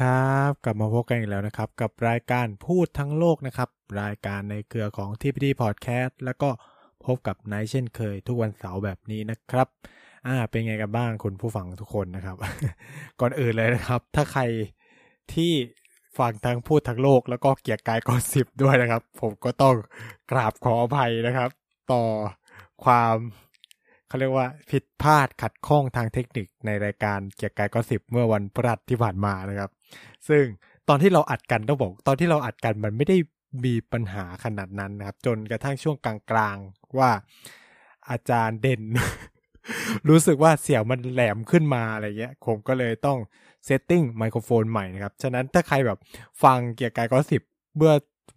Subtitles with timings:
[0.00, 3.68] ครับ กลับมาพบกันอีกแล้วนะครับ กับรายการพูดทั้งโลกนะครับ
[4.02, 6.50] รายการในเครือของ TPD Podcast แล้วก็
[7.04, 9.68] พบกับไนท์เช่นเคย ทุกวันเสาร์แบบนี้นะครับ
[10.26, 12.36] อ่า เป็นไงกันบ้างคุณผู้ฟังทุกคนนะครับ
[13.20, 14.42] ก่อนอื่นเลยนะครับ ถ้าใคร
[15.34, 15.52] ที่
[16.18, 19.74] ฟังทั้งพูดทั้งโลก แล้วก็เกียกกาย gossip ด้วยนะครับ ผมก็ต้อง
[20.30, 21.50] กราบขออภัยนะครับ
[21.92, 22.02] ต่อ
[22.84, 23.16] ความ
[24.08, 29.70] เขาเรียกว่าผิดพลาดขัดข้องทางเทคนิคในรายการเกียกกาย gossip เมื่อวันพฤหัสที่ผ่านมานะครับ
[30.28, 30.44] ซึ่ง
[30.88, 33.16] ตอนที่เราอัดกันต้องบอก ตอนที่เราอัดกันมันไม่ได้
[33.64, 37.10] มีปัญหาขนาดนั้นนะครับ จนกระทั่งช่วงกลางๆว่า
[38.10, 38.82] อาจารย์เด่น
[40.08, 43.18] รู้สึกว่าเสียงมันแหลมขึ้นมาอะไรเงี้ยผมก็เลยต้อง
[43.64, 45.98] เซตติ้งไมโครโฟนใหม่นะครับ ฉะนั้นถ้าใครแบบ
[46.42, 47.42] ฟังเกียร์กายก็สิบ
[47.76, 47.92] เมื่อ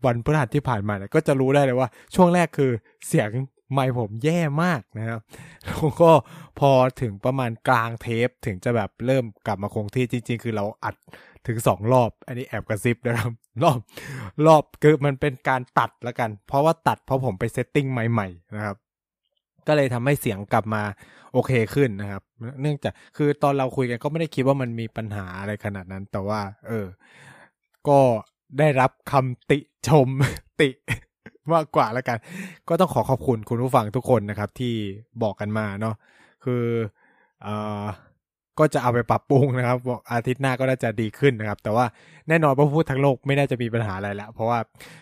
[0.05, 2.71] วันพฤหัสที่ผ่านมาเนี่ยก็จะรู้ได้เลยว่าช่วงแรกคือ
[3.07, 3.29] เสียง
[3.71, 5.19] ไมค์ผมแย่มากนะครับ
[5.65, 6.11] แล้วก็
[6.59, 10.95] พอถึงประมาณกลางเทปถึงจะแบบเริ่มกลับมาคงที่จริง ๆ คือเราอัด
[11.47, 13.31] ถึงสองรอบ อันนี้แอบกระซิบนะครับ
[13.63, 13.77] รอบ
[14.45, 18.75] รอบคือมันเป็นการตัดแล้วกัน เพราะว่าตัดเพราะผมไป setting ใหม่ ๆ นะครับ
[19.67, 20.83] ก็เลยทำให้เสียงกลับมา
[21.33, 22.23] โอเคขึ้นนะครับ
[22.61, 26.87] เนื่องจากคือตอนเราคุยกันก็ไม่ได้คิดว่ามันมีปัญหาอะไรขนาดนั้น แต่ว่า เออ
[27.87, 27.99] ก็
[28.59, 30.07] ได้รับคำติชม
[30.61, 30.69] ติ
[31.53, 32.17] มากกว่าแล้วกัน
[32.69, 34.73] ก็ต้องขอขอบคุณคุณผู้ฟังทุกคนนะครับ ที่
[35.23, 35.95] บอกกันมาเนาะ
[36.45, 36.63] คือ
[37.43, 37.83] เอ่อ
[38.59, 41.85] ก็จะเอาไปปรับปรุงนะครับบอกอาทิตย์หน้าก็น่าจะดีขึ้นนะครับ แต่ว่า
[42.27, 44.59] แน่นอนว่าพูดทั้งโลกไม่น่าจะมีปัญหาอะไรแล้วเพราะว่า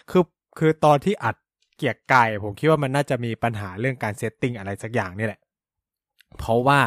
[0.09, 0.23] คือ
[0.59, 1.35] คือตอนที่อัด
[1.77, 5.39] เกียร์กายผมคิดว่ามันน่าจะมีปัญหาเรื่องการเซตติ้งอะไรสักอย่างนี่แหละ
[6.37, 6.79] เพราะว่า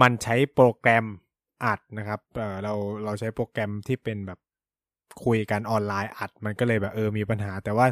[0.00, 1.04] มันใช้โปรแกรม
[1.64, 4.38] อัดนะครับเออเราเราใช้โปรแกรมที่เป็นแบบ
[5.24, 7.86] คุยกันออนไลน์อัดมันก็เลยแบบเออมีปัญหา แต่ว่า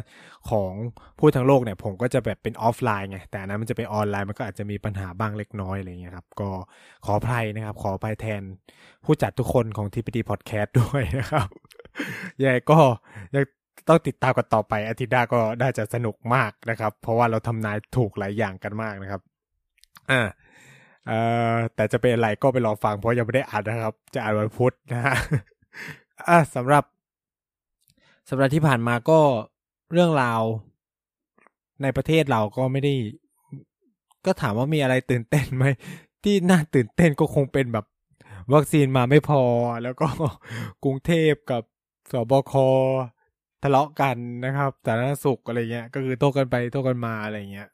[0.49, 0.71] ของ
[1.19, 6.49] พุธทั้งโลกเนี่ยผมก็จะแบบเป็นออฟไลน์ไงแต่นั้นมันจะเป็นออนไลน์มันก็อาจจะมีปัญหาบ้างเล็กน้อยอะไรเงี้ยครับก็
[7.05, 8.41] ขออภัยนะครับ ขออภัยแทน
[9.05, 11.47] ผู้จัดทุกคนของทีพีดีพอดแคสต์ด้วยนะครับ
[12.39, 12.79] ยังไงก็
[13.35, 13.43] ยัง
[13.87, 19.21] ต้องติดตามกันต่อไปอาทิตย์หน้าก็น่าจะสนุกมากนะครับ เพราะว่าเราทำนายถูกหลายอย่างกันมากนะครับ
[20.11, 20.21] อ่า
[21.07, 21.19] เอ่
[21.53, 25.15] อแต่จะเป็นอะไรก็ไปรอฟังเพราะยังไม่ได้อ่านนะครับ จะอ่านวันพุธนะฮะ
[26.27, 26.83] อะสำหรับ
[28.27, 29.19] สัปดาห์ที่ผ่านมาก็
[29.93, 30.41] เรื่องราว
[31.81, 32.93] ในประเทศเราก็ไม่ได้
[34.25, 35.65] ก็ถามว่ามีอะไรตื่นเต้นไหม
[36.23, 37.85] ที่น่าตื่นเต้นก็คงเป็นแบบ
[38.53, 39.41] วัคซีนมาไม่พอ
[39.83, 40.07] แล้วก็
[40.83, 41.63] กรุงเทพกับ
[42.11, 42.53] สบค
[43.63, 47.69] ทะเลาะกันนะครับสาธารณสุขอะไรเงี้ย ก็คือโต้กันไปโต้กันมาอะไรเงี้ย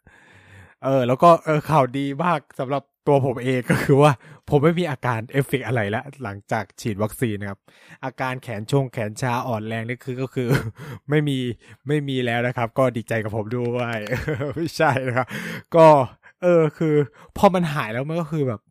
[0.83, 4.11] เออ แล้วก็เออข่าวดีมากสำหรับตัวผมเองก็คือว่า
[4.49, 7.59] ผมไม่มีอาการเอฟเฟกอะไรแล้วหลังจากฉีดวัคซีนนะครับ
[8.05, 10.47] อาการแขนชงแขนชาอ่อนแรงนี่คือก็คือ
[11.09, 11.37] ไม่มี
[11.87, 13.97] ไม่มีแล้วนะครับ ก็ดีใจกับผมด้วย
[14.55, 15.27] ไม่ใช่นะครับ
[15.75, 15.87] ก็
[16.41, 16.95] เออคือ
[17.37, 18.61] พอมันหายแล้วมันก็คือแบบ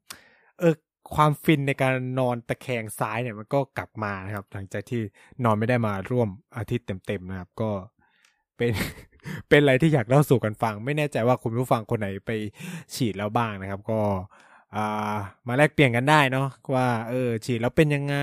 [0.60, 0.74] เออ
[1.14, 5.02] ความฟินในการนอนตะแคงซ้ายเนี่ยมันก็กลับมานะครับ หลังจากที่
[5.44, 7.70] นอนไม่ได้มาร่วมอาทิตย์เต็มๆนะครับ ก็
[8.56, 8.72] เป็น
[9.48, 12.30] เป็นอะไรที่อยากเล่าสู่กันฟัง ไม่แน่ใจว่าคุณผู้ฟังคนไหนไป
[12.94, 15.14] ฉีดแล้วบ้างนะครับ ก็า
[15.46, 18.16] มาแลกเปลี่ยนกันได้เนาะว่าเออฉีดแล้วเป็นยังไง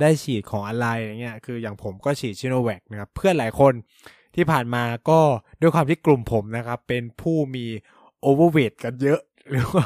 [0.00, 3.74] ได้ฉีดของอะไรอย่างเงี้ยคืออย่างผมก็ฉีดชิโนแวคนะครับเพื่อนหลายคน
[4.34, 5.20] ที่ผ่านมาก็
[5.60, 7.66] ด้วยความที่กลุ่มผมนะครับ เป็นผู้มี
[8.20, 9.20] โอเวอร์เวทกันเยอะ
[9.50, 9.84] หรือว่า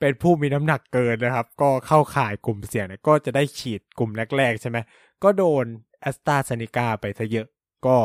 [0.00, 4.78] เป็นผู้มีน้ำหนักเกินนะครับ ก็เข้าข่ายกลุ่มเสี่ยงเนี่ยก็จะได้ฉีดกลุ่มแรก ๆ ใช่ไหม
[5.22, 5.64] ก็โดน
[6.00, 7.46] แอสตราเซเนกาไปซะเยอะ
[7.86, 7.96] ก็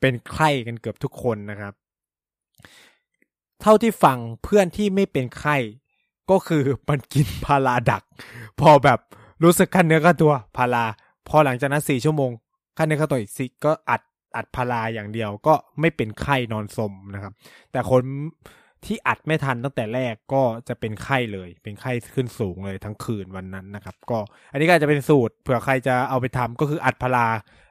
[0.00, 1.72] เป็นไข้กันเกือบทุกคนนะครับ
[3.62, 5.56] เท่าที่ฟังเพื่อนที่ไม่เป็นไข้
[6.30, 8.02] ก็คือมันกินพาราดัก
[8.60, 8.98] พอแบบ
[9.44, 10.84] รู้สึกขั้นเนื้อขั้นตัวพารา
[11.28, 12.30] พอหลังจากนั้นสี่ชั่วโมง
[12.76, 14.02] ขั้นเนื้อขั้นตัวอีกสิก็อัด
[14.36, 17.32] อัดพาราอย่างเดียวก็ไม่เป็นไข้นอนสมนะครับ
[17.72, 18.02] แต่คน
[18.86, 24.18] ที่อัดไม่ทันตั้งแต่แรกก็จะเป็นไข้เลย เป็นไข้ขึ้นสูงเลยทั้งคืนวันนั้นนะครับ ก็
[24.52, 27.26] อันนี้ก็จะเป็นสูตรเผื่อใครจะเอาไปทำก็คืออัดพารา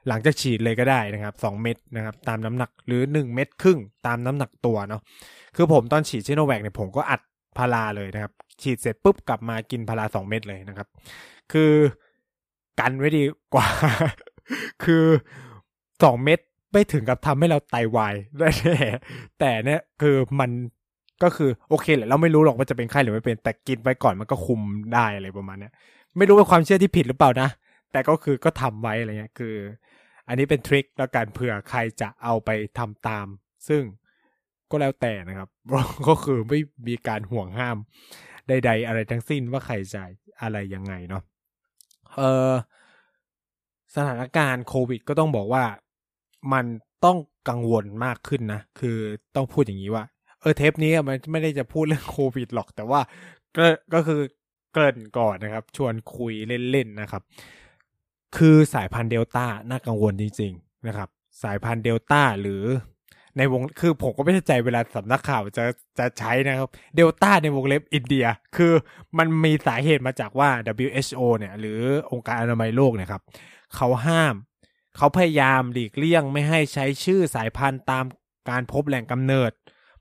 [0.08, 5.00] หลังจากฉีดเลยก็ได้นะครับสองเม็ดนะครับ ตามน้ำหนักหรือหนึ่งเม็ดครึ่งตามน้ำหนักตัวเนาะ
[5.56, 7.20] คือผมตอนฉีดชิโนแวคเนี่ยผมก็อัด
[7.58, 8.32] พาราเลยนะครับ
[8.62, 10.88] ฉีดเสร็จปุ๊บกลับมากินพาราสองเม็ดเลยนะครับ
[11.52, 11.72] คือ
[12.80, 13.22] กันไว้ดี
[13.54, 13.66] กว่า
[14.84, 15.04] คือ
[16.02, 16.38] สองเม็ด
[16.72, 18.78] ไม่ถึงกับทำให้เราไตาวายได้แน่
[19.40, 20.50] แต่เนี่ยคือมัน
[21.22, 24.60] ก็คือโอเคแหละเราไม่รู้หรอกว่าจะเป็นไข้หรือไม่เป็น แต่กินไปก่อนมันก็คุม
[24.94, 25.72] ได้อะไรประมาณเนี้ย
[26.16, 27.48] ไม่รู้เป็นความเชื่อที่ผิดหรือเปล่านะ
[27.92, 29.54] แต่ก็คือก็ทำไว้อะไรเงี้ยคือ
[30.28, 33.26] อันนี้เป็นทริคแล้วกันเผื่อใครจะเอาไปทำตาม
[33.68, 33.82] ซึ่ง
[34.70, 35.48] ก็แล้วแต่นะครับ
[36.08, 37.76] ก็คือไม่มีการห่วงห้าม
[38.48, 40.02] ใด ๆ อะไรทั้งสิ้นว่าใครจะ
[40.42, 41.22] อะไรยังไงเนาะ
[42.16, 42.52] เออ
[43.94, 45.64] สถานการณ์โควิด ก็ต้องบอกว่า
[46.52, 46.64] มัน
[47.04, 47.18] ต้อง
[47.48, 48.96] กังวลมากขึ้นนะ คือ
[49.36, 50.04] ต้องพูดอย่างนี้ว่า
[50.40, 53.00] เออเทปนี้มันไม่ได้จะพูดเรื่องโควิดหรอก แต่ว่า
[53.56, 54.20] ก็ก็คือ
[54.72, 56.32] เกริ่นก่อนนะครับ ชวนคุย
[56.70, 57.22] เล่นๆนะครับ
[58.36, 61.08] คือสายพันธุ์เดลต้าน่ากังวลจริง ๆ นะครับ
[61.42, 62.62] สายพันธุ์เดลต้าหรือ
[63.36, 65.64] ในวงคือผมก็ไม่เข้าใจเวลาสำนักข่าวจะ
[65.98, 68.26] จะใช้นะครับเดลต้าในวงเล็บอินเดีย
[68.56, 68.72] คือ
[69.18, 70.50] มันมีสาเหตุมาจากว่า
[70.86, 71.80] WHO เนี่ย หรือ
[72.12, 73.22] องค์การอนามัยโลกเนี่ยครับ
[73.74, 74.34] เขาห้าม
[74.96, 78.04] เขาพยายามหลีกเลี่ยงไม่ให้ใช้ชื่อสายพันธุ์ตาม
[78.50, 79.52] การพบแหล่งกำเนิด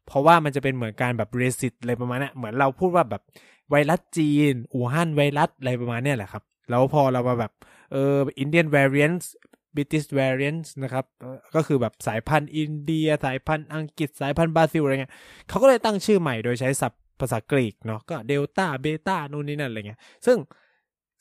[0.06, 3.22] เพราะว่ามันจะเป็นเหมือนการแบบ racist อะไรประมาณนี้เหมือนเราพูดว่าแบบ
[3.70, 7.52] ไวรัสจีน อู่ฮั่นไวรัสอะไรประมาณนี้แหละครับ แล้วพอเรามาแบบ
[7.92, 9.26] เอออินเดียน variants
[9.78, 11.06] British variants นะครับ
[11.56, 15.14] ก็คือแบบสายพันธุ์อินเดีย สายพันธุ์อังกฤษสายพันธุ์บราซิลอะไรเงี้ย
[15.50, 20.38] เขาก็เลยตั้งชื่อใหม่โดยใช้ศัพท์ภาษากรีกเนาะก็เดลต้าเบต้านู่นนี่นั่นอะไรเงี้ย ซึ่ง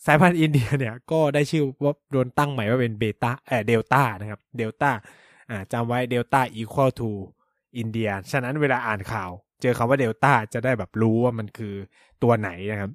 [0.06, 4.90] สายพันธุ์อินเดียเนี่ยก็ได้ชื่อว่าโดนตั้งใหม่ว่าเป็นเบต้าเออเดลต้านะครับเดลต้า
[5.50, 7.10] อ่าจำไว้เดลต้า equal to
[7.78, 9.30] อินเดีย ฉะนั้นเวลาอ่านข่าว
[9.62, 11.74] เจอคำว่าเดลต้าจะได้แบบรู้ว่ามันคือ
[12.22, 12.90] ตัวไหนนะครับ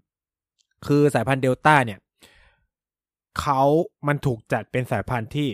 [0.88, 2.00] คือสายพันธุ์เดลต้าเนี่ย
[3.40, 3.62] เขา
[4.08, 5.50] มันถูกจัดเป็นสายพันธุ์ที่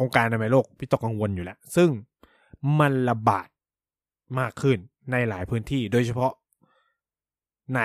[0.00, 1.90] องค์การอนามัยโลกพิตกกังวลอยู่แล้ว ซึ่ง
[2.80, 3.48] มันระบาด
[4.38, 4.78] มากขึ้น
[5.12, 6.32] ในหลายพื้นที่โดยเฉพาะ
[7.76, 7.80] ใน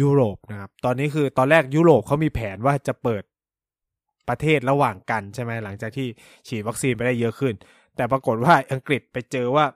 [0.00, 3.22] ยุโรปนะครับ ตอนนี้คือตอนแรกยุโรปเขามีแผนว่าจะเปิด
[4.28, 6.08] ประเทศระหว่างกันใช่ไหมหลังจากที่
[6.48, 7.54] ฉีดวัคซีนไปได้เยอะขึ้น
[7.96, 9.66] แต่ปรากฏว่าอังกฤษไปเจอว่า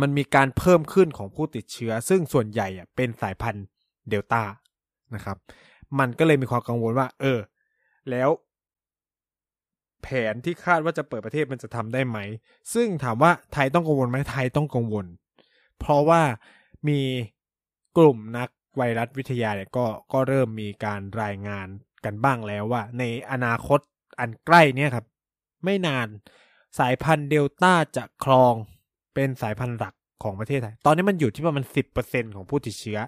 [0.00, 3.66] มันมีการเพิ่มขึ้นของผู้ติดเชื้อ ซึ่งส่วนใหญ่เป็นสายพันธุ์
[4.08, 4.42] เดลต้า
[5.14, 5.36] นะครับ
[5.98, 7.40] มันก็เลยมีความกังวลว่า เออ
[8.10, 8.30] แล้ว
[10.02, 12.18] แผนที่คาดว่าจะเปิดประเทศมันจะทำได้ไหม
[12.74, 15.06] ซึ่งถามว่าไทยต้องกังวลไหมไทยต้องกังวล
[15.78, 16.22] เพราะว่า
[16.88, 17.00] มี
[17.96, 21.66] กลุ่มนักไวรัสวิทยาเนี่ยก็ก็เริ่มมีการรายงาน
[22.04, 23.80] กันบ้างแล้วว่า ในอนาคต
[24.20, 25.06] อันใกล้เนี่ยครับ
[25.64, 26.06] ไม่นาน
[26.78, 28.54] สายพันธุ์เดลต้าจะครอง
[29.14, 32.98] เป็นสายพันธุ์หลักของประเทศไทย ตอนนี้มันอยู่ที่ประมาณสิบเปอร์เซ็นของผู้ติดเชื้อ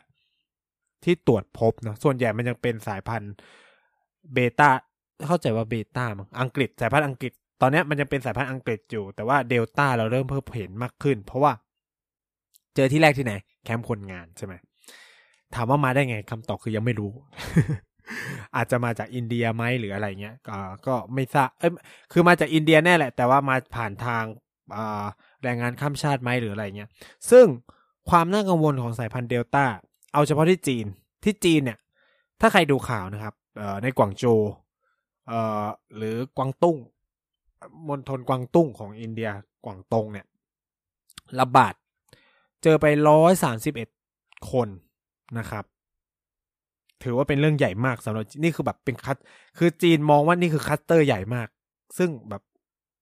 [1.05, 3.33] ที่ตรวจพบเนาะส่วนใหญ่มันยังเป็นสายพันธุ์
[4.35, 4.71] เบต้า
[5.27, 11.53] เข้าใจว่าเบต้ามั้งอังกฤษสายพันธุ์อังกฤษ ตอนนี้มันยังเป็นสายพันธุ์อังกฤษอยู่ แต่ว่าเดลต้าเราเริ่มเพิ่มเห็นมากขึ้น เพราะว่า
[12.75, 13.33] เจอที่แรกที่ไหน
[13.65, 14.55] แคมป์คนงานใช่ไหม
[15.55, 17.13] ถามว่ามาได้ไงคำตอบคือยังไม่รู้
[18.57, 21.71] อาจจะมาจากอินเดียไหมหรืออะไรเงี้ยก็ก็ไม่ทราบเอ้ย
[22.13, 24.25] คือมาจากอินเดียแน่แหละ แต่ว่ามาผ่านทาง
[25.43, 26.89] แรงงานข้ามชาติไหมหรืออะไรเงี้ย
[27.31, 27.47] ซึ่ง
[28.11, 29.65] ความน่ากังวลของสายพันธุ์เดลต้า
[30.15, 30.87] เอาเฉพาะที่จีน
[31.25, 31.79] ที่จีนเนี่ย
[32.41, 33.35] ถ้าใครดูข่าวนะครับ
[33.83, 34.25] ในกวางโจ
[35.97, 36.77] หรือกวางตุ้ง
[37.89, 39.31] มณฑลกวางตุ้งของอินเดีย
[39.65, 40.27] กวางตงเนี่ย
[41.41, 41.75] ระบาด
[42.63, 43.89] เจอไปร้อยสามสิบเอ็ด
[44.51, 44.69] คน
[45.39, 45.65] นะครับ
[47.03, 49.17] ถือว่าเป็นเรื่องใหญ่มากสำหรับนี่คือแบบเป็นคัต
[49.59, 51.49] คือจีนมองว่านี่คือคัตเตอร์ใหญ่มาก
[51.99, 52.43] ซึ่งแบบ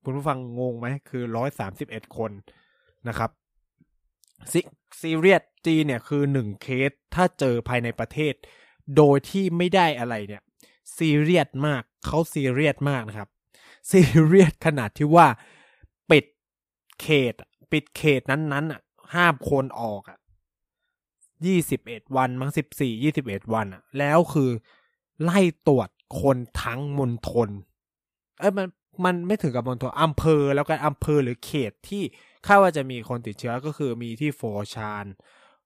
[0.04, 2.30] คุณผู้ฟังงงไหมคือร้อยสามสิบเอ็ดคน
[3.08, 3.30] นะครับ
[5.00, 8.34] ซีเรียสจีเนี่ยคือหนึ่งเคสถ้าเจอภายในประเทศ
[8.96, 10.42] โดยที่ไม่ได้อะไรเนี่ย
[10.96, 13.28] ซีเรียสมากเขาซีเรียสมากนะครับ
[13.90, 15.26] ซีเรียสขนาดที่ว่า
[16.10, 16.24] ปิด
[17.00, 17.34] เขต
[17.72, 18.80] ปิดเขตนั้นๆอะ
[19.14, 20.18] ห้ามคนออกอะ
[21.46, 24.50] ยี่สิบเอ็ดวันมั้งสิบสี่ยี่สิบเอ็ดวันอะ แล้วคือ
[25.22, 25.88] ไล่ตรวจ
[26.20, 27.48] คนทั้งมณฑล
[28.38, 28.66] เอ้ยมัน
[29.04, 32.02] มันไม่ถึงกับมณฑลอำเภอ แล้วกันอำเภอหรือเขตที่
[32.46, 34.42] คาดว่าจะมีคนติดเชื้อก็คือมีที่โฟ
[34.74, 35.06] ชาน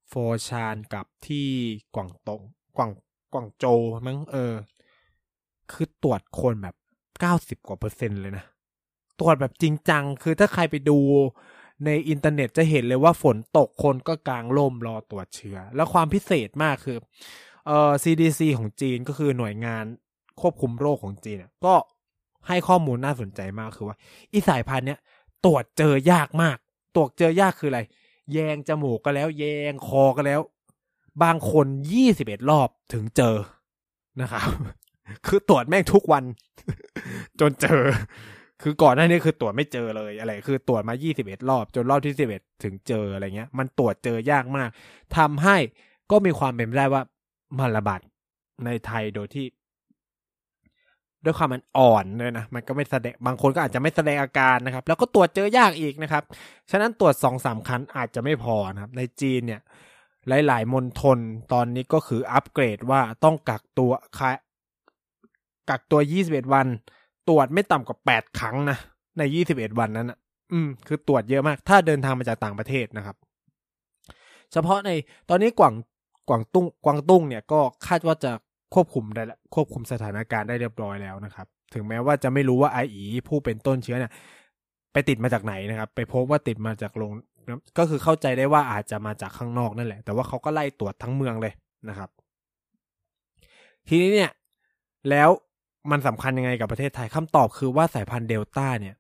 [0.09, 0.15] โฟ
[0.49, 1.49] ชานกับที่
[1.95, 2.43] กวางตง
[2.77, 2.91] กวาง
[3.33, 3.65] กวางโจ
[4.07, 4.55] มั้งเออ
[5.73, 6.75] คือตรวจคนแบบ
[7.21, 8.45] เก้าสิบกว่าเปอร์เซ็นต์เลยนะ
[9.21, 10.99] ตรวจแบบจริงจัง คือถ้าใครไปดู
[11.85, 16.99] ในอินเทอร์เน็ตจะเห็นเลยว่าฝนตกคนก็กลางร่มรอตรวจเชื้อ แล้วความพิเศษมากคือ
[17.67, 19.85] เอ่อ CDC ของจีนก็คือหน่วยงาน
[20.41, 21.75] ควบคุมโรคของจีนก็
[22.49, 23.97] ให้ข้อมูลน่าสนใจมากคือว่า
[24.35, 24.99] อีสายพันธุ์เนี้ย
[25.45, 26.57] ตรวจเจอยากมาก
[26.97, 27.81] ตรวจเจอยากคืออะไร
[28.33, 30.41] แยงจมูกก็แล้ว แยงคอก็แล้ว
[31.23, 33.37] บางคนยี่สิบเอ็ดรอบถึงเจอ
[34.21, 34.43] นะครับ
[35.27, 36.25] คือตรวจแม่งทุกวัน
[37.41, 37.81] จนเจอ
[38.63, 44.69] คือก่อนหน้านี้คือตรวจไม่เจอเลยอะไร คือตรวจมา 21 รอบ จนรอบที่ 11 ถึงเจออะไรเงี้ย มันตรวจเจอยากมาก
[45.17, 45.57] ทำให้
[46.11, 47.03] ก็มีความเป็นไปได้ว่า
[47.59, 48.01] มันระบาด
[48.65, 49.47] ในไทยโดยที่
[51.25, 56.23] ด้วยความมันอ่อนเลยนะมันก็ไม่แสดงบางคนก็อาจจะไม่แสดงอาการนะครับ แล้วก็ตรวจเจอยากอีกนะครับ
[56.71, 59.61] ฉะนั้นตรวจสองสามครั้งอาจจะไม่พอนะครับ ในจีนเนี่ย
[60.29, 61.19] หลาย ๆมณฑล
[61.53, 63.93] ตอนนี้ก็คืออัปเกรดว่าต้องกักตัว
[65.71, 66.67] กักตัว21วัน
[67.29, 68.79] ตรวจไม่ต่ำกว่า8ครั้งนะ
[69.19, 70.19] ใน21วันนั้นอะ
[70.53, 73.17] อืม คือตรวจเยอะมาก ถ้าเดินทางมาจากต่างประเทศนะครับ
[74.53, 74.91] เฉพาะใน
[75.29, 75.75] ตอนนี้กวาง
[76.29, 78.33] กวางตุ้งกวางตุ้งเนี่ยก็คาดว่าจะ
[78.75, 84.13] ควบคุมได้ละควบคุมสถานการณ์ได้เรียบร้อยแล้วนะครับ ถึงแม้ว่าจะไม่รู้ว่าไออีผู้เป็นต้นเชื้อเนี่ย
[84.93, 87.13] ไปติดมาจากไหนนะครับ ไปพบว่าติดมาจากโรง
[87.79, 91.53] ก็คือเข้าใจได้ว่าอาจจะมาจากข้างนอกนั่นแหละ แต่ว่าเขาก็ไล่ตรวจทั้งเมืองเลย
[91.89, 92.11] นะครับ
[93.89, 94.31] ทีนี้เนี่ย
[95.11, 95.31] แล้ว
[95.91, 98.95] มันสำคัญยังไงกับประเทศไทยคำตอบคือว่าสายพันธุ์เดลต้าเนี่ย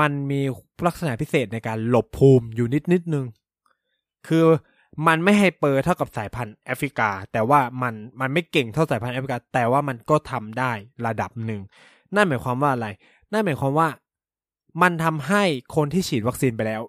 [0.00, 0.40] มันมี
[0.86, 3.26] ลักษณะพิเศษในการหลบภูมิอยู่นิดนิดนึง
[4.28, 4.44] คือ
[5.06, 10.72] มันไม่ให้เปอร์เท่ากับสายพันธุ์แอฟริกา แต่ว่ามันมันไม่เก่งเท่าสายพันธุ์แอฟริกา แต่ว่ามันก็ทำได้
[11.06, 11.60] ระดับหนึ่ง
[12.14, 12.88] นั่นหมายความว่าอะไร
[13.32, 13.88] นั่นหมายความว่า
[14.82, 15.42] มันทำให้
[15.76, 16.82] คนที่ฉีดวัคซีนไปแล้ว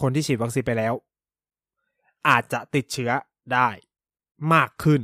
[0.00, 0.94] คนที่ฉีดวัคซีนไปแล้ว
[2.28, 3.10] อาจจะติดเชื้อ
[3.52, 3.68] ได้
[4.54, 5.00] มากขึ้น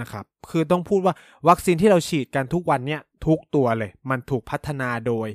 [0.00, 1.14] นะครับ คือต้องพูดว่า
[1.48, 5.28] วัคซีนที่เราฉีดกันทุกวันเนี้ยทุกตัวเลย มันถูกพัฒนาโดย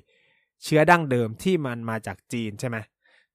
[0.63, 2.77] เชื้อดั้งเดิมที่มันมาจากจีนใช่ไหม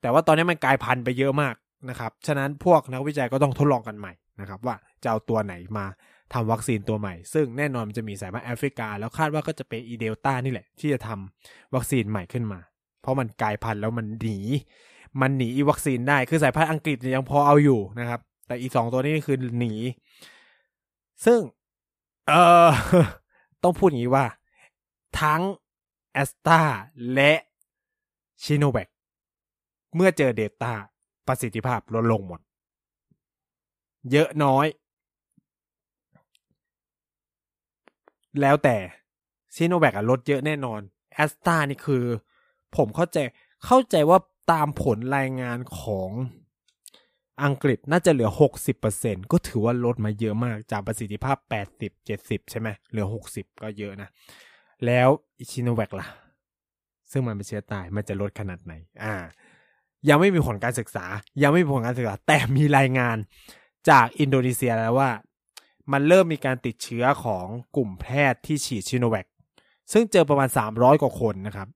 [0.01, 1.55] แต่ว่าตอนนี้มันกลายพันธุ์ไปเยอะมาก
[1.91, 5.87] นะครับ ฉะนั้นพวกนักวิจัยก็ต้องทดลองกันใหม่นะครับ ว่าจะเอาตัวไหนมา
[6.33, 12.61] ทำวัคซีนตัวใหม่ ซึ่งแน่นอนมันจะมีสายพันธุ์แอฟริกา แล้วคาดว่าก็จะเป็นอีเดลต้านี่แหละ ที่จะทำวัคซีนใหม่ขึ้นมา
[13.01, 14.39] เพราะมันกลายพันธุ์แล้วมันหนี
[15.21, 19.75] มันหนีอีวัคซีนได้ คือสายพันธุ์อังกฤษยังพอเอาอยู่นะครับ แต่อีสองตัวนี้คือหนี
[21.25, 21.41] ซึ่ง
[22.29, 22.33] เอ
[22.69, 22.71] อ
[23.63, 24.27] ต้องพูดอย่างนี้ว่า
[25.21, 25.43] ทั้ง
[26.13, 26.61] แอสตา
[27.15, 27.33] และ
[28.43, 28.89] ชิโนแวค
[29.95, 30.73] เมื่อเจอเดต้า
[31.27, 32.41] ประสิทธิภาพลดลงหมด
[34.13, 34.67] เยอะน้อย
[38.41, 38.77] แล้วแต่
[39.55, 40.81] ซีโนแวคอะลดเยอะแน่นอน
[41.13, 42.05] แอสตานี่คือ
[42.77, 43.19] ผมเข้าใจ
[43.67, 44.19] เข้าใจว่า
[44.53, 46.11] ตามผลรายงานของ
[47.45, 48.31] อังกฤษน่าจะเหลือ
[48.81, 51.37] 60%ก็ถือว่าลดมาเยอะมากจากประสิทธิภาพ
[51.79, 54.09] 80 70 ใช่ไหมเหลือ 60 ก็เยอะนะ
[54.87, 56.07] แล้วอิชิโนแวคล่ะ
[57.11, 59.15] ซึ่งมันเป็นเชื้อตายมันจะลดขนาดไหน อ่า
[60.09, 61.05] ยังไม่มีผลการศึกษา
[61.43, 63.17] ยังไม่มีผลการศึกษา แต่มีรายงาน
[63.91, 65.11] จากอินโดนีเซียแล้วว่า
[65.93, 69.27] มันเริ่มมีการติดเชื้อของกลุ่มแพทย์ที่ฉีดชิโนแวค
[69.93, 71.69] ซึ่งเจอประมาณ 300 กว่าคนนะครับ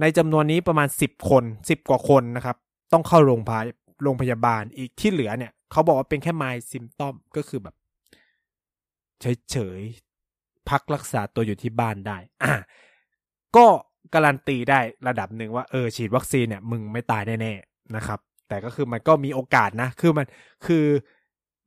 [0.00, 2.56] ในจำนวนนี้ประมาณ 10 คน 10 กว่าคนนะครับ
[2.92, 3.64] ต้องเข้าโรงพยาบาล
[4.02, 7.74] โรงพยาบาลอีกที่เหลือเนี่ย เขาบอกว่าเป็นแค่ไมซิมตอมก็คือแบบ
[9.20, 12.52] เฉยๆ พักรักษาตัวอยู่ที่บ้านได้อะ
[13.56, 13.66] ก็
[14.14, 18.18] การันตีได้ระดับหนึ่งว่าเออฉีดวัคซีนเนี่ยมึงไม่ตายแน่ๆนะครับ
[18.48, 20.26] แต่ก็คือมันก็มีโอกาสนะ คือมัน
[20.66, 20.84] คือ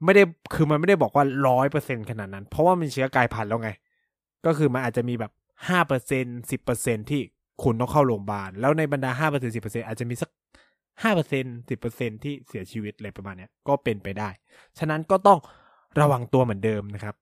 [0.04, 3.72] ไม่ได้คือมันไม่ได้บอกว่าร้อยเปอร์เซ็นขนาดนั้น เพราะว่ามันเชื้อกลายพันธุ์แล้วไง
[4.46, 5.32] ก็คือมันอาจจะมีแบบ
[5.68, 7.22] ห้าเปอร์เซ็นสิบเปอร์เซ็นที่
[7.64, 10.30] คุณต้องเข้าโรงพยาบาล แล้วในบรรดาห้าเปอร์เซ็นสิบเปอร์เซ็นอาจจะมีสัก
[11.04, 14.30] ห้าเปอร์เซ็นสิบเปอร์เซ็นที่เสียชีวิตอะไรประมาณเนี้ยก็เป็นไปได้
[14.80, 15.40] ฉะนั้นก็ต้อง
[16.00, 17.16] ระวังตัวเหมือนเดิมนะครับ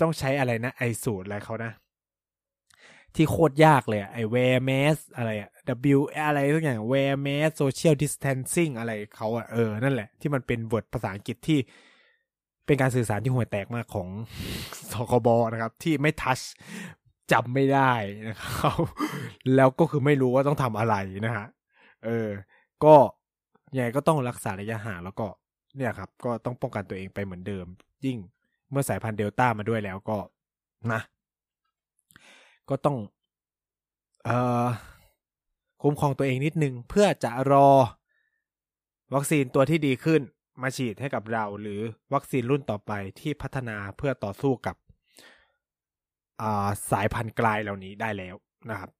[0.00, 1.72] ต้องใช้อะไรนะไอสูตรอะไรเขานะ
[3.16, 5.50] ที่โคตรยากเลยไอ wear mask อะไรอะ
[5.94, 11.58] W อะไรทุกอย่าง wear mask social distancing อะไรเขาอะเออ นั่นแหละ ที่มันเป็นบทภาษาอังกฤษที่
[12.66, 14.08] เป็นการสื่อสารที่ห่วยแตกมากของ
[14.92, 16.38] สคบนะครับ ที่ไม่ทัช
[17.32, 17.92] จำไม่ได้
[18.28, 18.76] นะครับ
[19.56, 20.94] แล้วก็คือไม่รู้ว่าต้องทำอะไร
[21.26, 21.46] นะฮะ
[22.04, 22.28] เออ
[22.84, 22.96] ก็
[23.76, 25.26] ยังไงก็ต้องรักษาระยะห่างแล้วก็
[25.76, 27.66] เนี่ยครับ ก็ต้องป้องกันตัวเองไปเหมือนเดิม
[28.04, 28.18] ยิ่ง
[28.70, 30.18] เมื่อสายพันธุ์เดลต้ามาด้วยแล้วก็
[30.92, 31.00] นะ
[32.70, 32.96] ก็ต้อง
[34.24, 34.66] เอ่อ
[35.82, 37.68] คุ้มครองตัวเองนิดนึง เพื่อจะรอ
[39.14, 40.20] วัคซีนตัวที่ดีขึ้น
[40.62, 41.80] มาฉีดให้กับเรา หรือ
[42.14, 44.76] วัคซีนรุ่นต่อไปที่พัฒนาเพื่อต่อสู้กับ
[46.90, 48.34] สายพันธุ์กลายเหล่านี้ได้แล้ว
[48.70, 48.90] นะครับ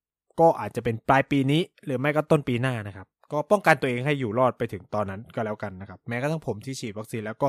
[0.40, 7.48] ก็อาจจะเป็นปลายปีนี้ หรือไม่ก็ต้นปีหน้านะครับ ก็ป้องกันตัวเองให้อยู่รอดไปถึงตอนนั้นก็แล้วกันนะครับ แม้กระทั่งผมที่ฉีดวัคซีนแล้วก็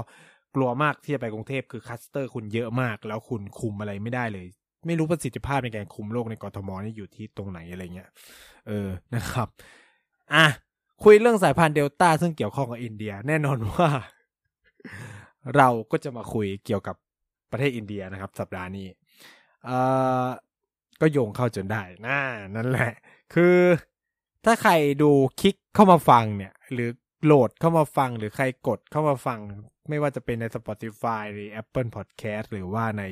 [0.55, 4.47] กลัวมากที่จะไปกรุงเทพคือ cluster คุณเยอะมาก แล้วคุณคุมอะไรไม่ได้เลย
[4.86, 8.10] ไม่รู้ประสิทธิภาพในการคุมโรคในกทมนี่อยู่ที่ตรงไหนอะไรเงี้ย
[8.67, 9.48] เออนะครับ
[10.34, 10.46] อะ
[11.03, 13.89] คุยเรื่องสายพันธุ์เดลต้าซึ่งเกี่ยวข้องกับอินเดีย แน่นอนว่า
[15.57, 16.96] เราก็จะมาคุยเกี่ยวกับ
[17.51, 18.88] ประเทศอินเดียนะครับ สัปดาห์นี้
[19.65, 19.77] เอ่
[20.25, 20.27] อ
[21.01, 22.22] ก็โยงเข้าจนได้น่า
[22.55, 22.93] นั่นแหละ
[23.34, 23.55] คือ
[24.46, 26.89] ถ้าใครดูคลิกเข้ามาฟังเนี่ย หรือ
[27.25, 29.39] โหลดเข้ามาฟังหรือใครกดเข้ามาฟัง
[29.89, 33.03] ไม่ว่าจะเป็นใน Spotify หรือ Apple Podcast หรือว่าใน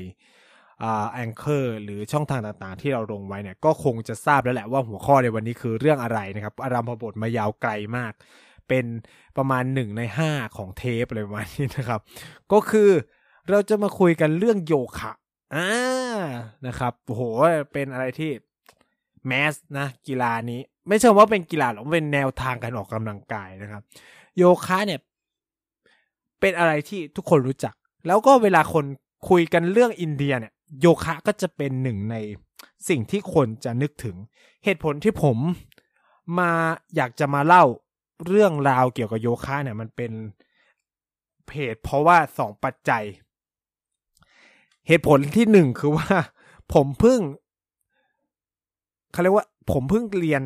[1.14, 8.14] แองเกอร์หรือช่องทางต่างๆ ที่เราลงไว้เนี่ยก็คงจะทราบแล้วแหละว่าหัวข้อในวันนี้คือเรื่องอะไรนะครับอารัมพบทมายาวไกลมาก
[8.68, 8.86] เป็น
[9.38, 12.00] ประมาณหนึ่งในห้าของเทปอะไรประมาณนี้นะครับ
[12.52, 12.90] ก็คือ
[13.50, 15.12] เราจะมาคุยกันเรื่องโยคะ
[15.56, 15.70] อ่า
[16.68, 17.22] นะครับโอ้โห
[17.74, 18.32] เป็นอะไรที่
[19.28, 23.82] แมสนะกีฬานี้ ไม่ใช่ว่าเป็นกีฬาหรอกเป็นแนวทางการออกกำลังกายนะครับ
[24.38, 25.00] โยคะเนี่ย
[26.40, 27.74] เป็นอะไรที่ทุกคนรู้จัก
[28.08, 28.86] แล้วก็เวลาคน
[29.30, 32.16] คุยกันเรื่องอินเดียเนี่ย โยคะก็จะเป็นหนึ่งใน
[32.90, 34.16] สิ่งที่คนจะนึกถึง
[34.64, 35.38] เหตุผลที่ผม
[36.40, 36.52] มา
[36.96, 37.64] อยากจะมาเล่า
[38.28, 40.12] เรื่องราวเกี่ยวกับโยคะเนี่ยมันเป็น
[41.54, 43.04] เหตุเพราะว่าสองปัจจัย
[44.88, 46.10] เหตุผลที่หนึ่งคือว่า
[46.74, 47.20] ผมเพิ่ง
[49.12, 50.44] เขาเรียกว่าผมเพิ่งเรียน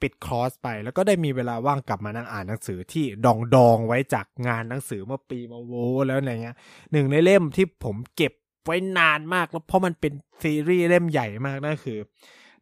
[0.00, 5.72] ปิดคอร์สไป แล้วก็ได้มีเวลาว่างกลับมานั่งอ่านหนังสือที่ดองดองไว้จากงานหนังสือเมื่อปีมาโว
[6.06, 6.56] แล้วอะไรเงี้ย
[6.92, 8.32] หนึ่งในเล่มที่ผมเก็บ
[8.64, 11.98] ไว้นานมากแล้วเพราะมันเป็นซีรีส์เล่มใหญ่มากนั่นคือ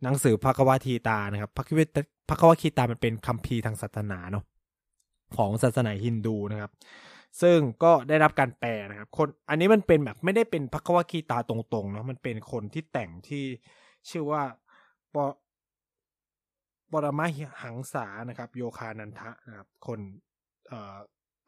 [0.02, 1.80] หนังสือพระกวาทีตานะครับพระคิว
[2.28, 4.44] พระกวาทีตามันเป็นคัมภีร์ทางศาสนาเนาะ
[5.36, 6.70] ของศาสนาฮินดูนะครับ
[7.42, 13.44] ซึ่งก็ได้รับการแปลนะครับ คนอันนี้มันเป็นแบบไม่ได้เป็นพระกวาคีตาตรงๆเนาะมันเป็นคนที่แต่งที่
[14.08, 14.42] ชื่อว่า
[15.14, 15.16] ป
[16.92, 17.26] ปรมา
[17.62, 20.00] หังษานะครับ โยคานันทะนะครับ คน
[20.68, 20.96] เอ่อ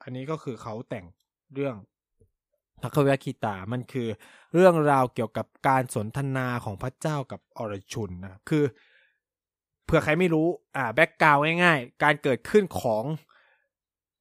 [0.02, 1.06] อันนี้ก็คือเขาแต่ง
[1.54, 1.74] เรื่อง
[2.84, 4.08] พระกวาคีตามันคือ
[4.54, 8.64] เรื่องราวเกี่ยวกับการสนทนาของพระเจ้ากับอรชุนนะคือ
[9.84, 13.04] เผื่อใครไม่รู้อ่าแบ็กกราวง่ายๆ การเกิดขึ้นของ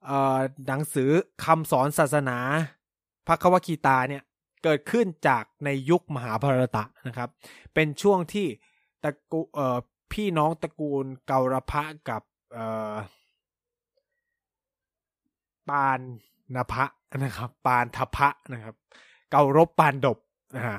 [0.05, 1.09] เอ่อหนังสือ
[1.45, 2.37] คำสอนศาสนา
[3.27, 4.23] พระควคีตาเนี่ย
[4.63, 7.29] เกิดขึ้นจากในยุคมหาภารตะนะครับ
[7.73, 8.47] เป็นช่วงที่
[9.03, 9.77] ตระกูเอ่อ
[10.13, 12.21] พี่น้องตระกูลเการพะกับ
[12.53, 12.93] เอ่อ
[15.69, 15.99] ปาน
[16.55, 16.85] นภะ
[17.23, 18.75] นะครับ ปานทพะนะครับ
[19.31, 20.17] เการบปานดบ
[20.57, 20.71] อ่า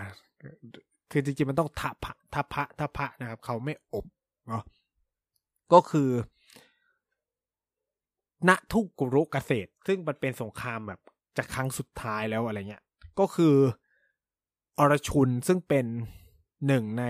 [1.10, 4.06] คือจริงๆมันต้องทพะทพะทพะนะครับ เขาไม่อบ
[4.48, 4.62] เนาะ
[5.72, 6.10] ก็คือ
[8.48, 11.00] ณทุกกุรุเกษตร ซึ่งมันเป็นสงครามแบบ
[11.36, 12.84] จะครั้งสุดท้ายแล้วอะไรเงี้ย
[13.18, 13.54] ก็คือ
[14.78, 15.86] อรชุนซึ่งเป็น
[16.66, 17.04] หนึ่งใน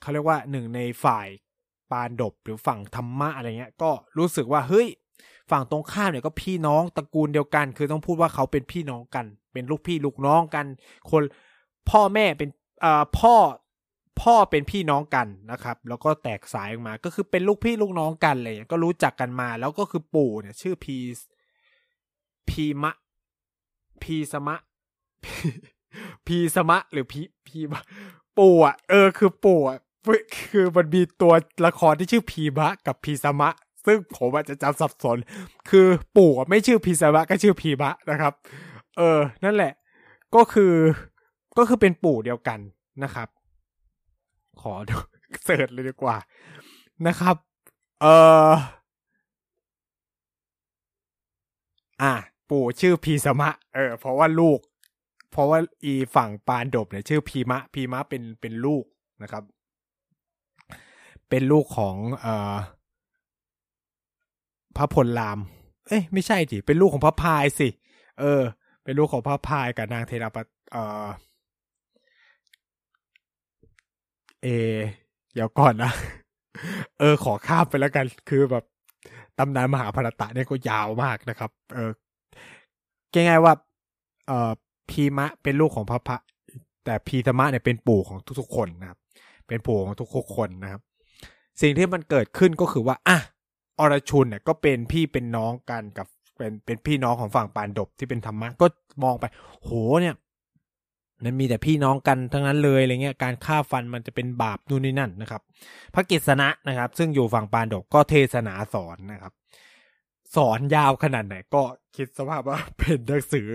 [0.00, 1.28] เขาเรียกว่าหนึ่งในฝ่าย
[1.90, 4.88] ปานดบหรือฝั่งธรรมะอะไรเงี้ย ก็รู้สึกว่าเฮ้ย
[5.50, 10.66] ฝั่งตรงข้ามเนี่ยก็พี่น้องตระกูลเดียวกัน คือต้องพูดว่าเขาเป็นพี่น้องกัน เป็นลูกพี่ลูกน้องกัน
[11.10, 11.22] คน
[11.90, 12.48] พ่อแม่เป็น
[12.80, 13.34] เอ่อพ่อ
[14.22, 20.96] พ่อเป็นพี่น้องกันนะครับ แล้วก็แตกสายออกมา ก็คือเป็นลูกพี่ลูกน้องกันเลยก็รู้จักกันมา แล้วก็คือปู่เนี่ย ชื่อพี
[22.48, 22.92] พีมะ
[24.02, 24.56] พีสมะ
[26.26, 27.58] พีสมะ หรือพีพี
[28.38, 29.78] ปู่อะ เออ คือปู่อะ
[30.36, 31.32] คือมันมีตัว
[31.66, 33.50] ละครที่ชื่อพีมะกับพีสมะ
[33.86, 35.18] ซึ่งผมอาจจะจำสับสน
[35.70, 38.32] คือปู่ไม่ชื่อพีสมะก็ชื่อพีมะนะครับ
[38.96, 39.72] เออ นั่นแหละ
[40.34, 40.74] ก็คือ
[41.58, 42.58] ก็คือเป็นปู่เดียวกัน
[43.04, 43.28] นะครับ
[44.60, 44.72] ขอ
[45.44, 46.16] เสิร์ชเลยดีกว่า
[47.06, 47.36] นะครับ
[48.00, 48.06] เอ
[48.48, 48.52] อ
[52.02, 52.14] อะ
[52.50, 54.60] ปู่ชื่อพีสมะ เออ เพราะว่าลูก
[55.30, 58.84] เพราะว่าอีฝั่งปานดบเนี่ยชื่อพีมะ พีมะเป็นเป็นลูก
[59.22, 59.44] นะครับ
[61.28, 62.56] เป็นลูกของเอ่อ
[64.76, 65.38] พระพลราม
[65.86, 67.68] เอ้ยไม่ใช่สิเป็นลูกของพระพายสิ
[68.20, 68.42] เออ
[68.84, 70.36] เป็นลูกของพระพายกับนางเทราป
[70.72, 71.06] เออ
[74.42, 74.48] เอ
[75.34, 75.92] เดี๋ยวก่อนนะ
[76.98, 78.64] เออ ขอข้ามไปแล้วกันคือแบบ
[79.38, 81.90] ตำนานมหาภารตะเนี่ยก็ยาวมากนะครับ เออ
[83.12, 83.54] ง่ายๆว่า
[84.26, 84.52] เออ
[84.90, 86.16] พีมะเป็นลูกของพระพะ
[86.84, 88.98] แต่พีธรรมะเนี่ยเป็นปู่ของทุกๆคนนะครับ
[89.48, 90.80] เป็นปู่ของทุกๆคนนะครับ
[91.60, 93.18] สิ่งที่มันเกิดขึ้นก็คือว่าอะ
[93.80, 98.66] อรชุนเนี่ยก็เป็นพี่เป็นน้องกันกับเป็นเป็นพี่น้องของฝั่งปานดบที่เป็นธรรมะก็
[99.04, 99.24] มองไป
[99.62, 100.14] โหเนี่ย
[101.24, 105.42] มันมีแต่พี่น้องกันทั้งนั้นเลยอะไรเงี้ยการฆ่าฟันมันจะเป็นบาปนู่นนี่นั่นนะครับ
[105.94, 109.32] พระกิษณะนะครับ ซึ่งอยู่ฝั่งปานดกก็เทศนาสอนนะครับ
[110.36, 111.62] สอนยาวขนาดไหนก็
[111.96, 113.48] คิดสภาพว่าเป็นหนังสือ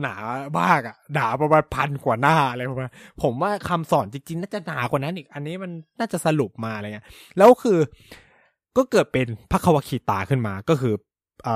[0.00, 0.16] หนา
[0.60, 2.92] มากอะหนาประมาณพันกว่าหน้าอะไรประมาณ
[3.22, 7.06] ผมว่าคำสอนจริงๆ น่าจะหนากว่านั้นอีก อันนี้มันน่าจะสรุปมาอะไรเงี้ย
[7.38, 7.78] แล้วคือ
[8.76, 10.94] ก็เกิดเป็นพระควคีตาขึ้นมา ก็คือ
[11.46, 11.48] อ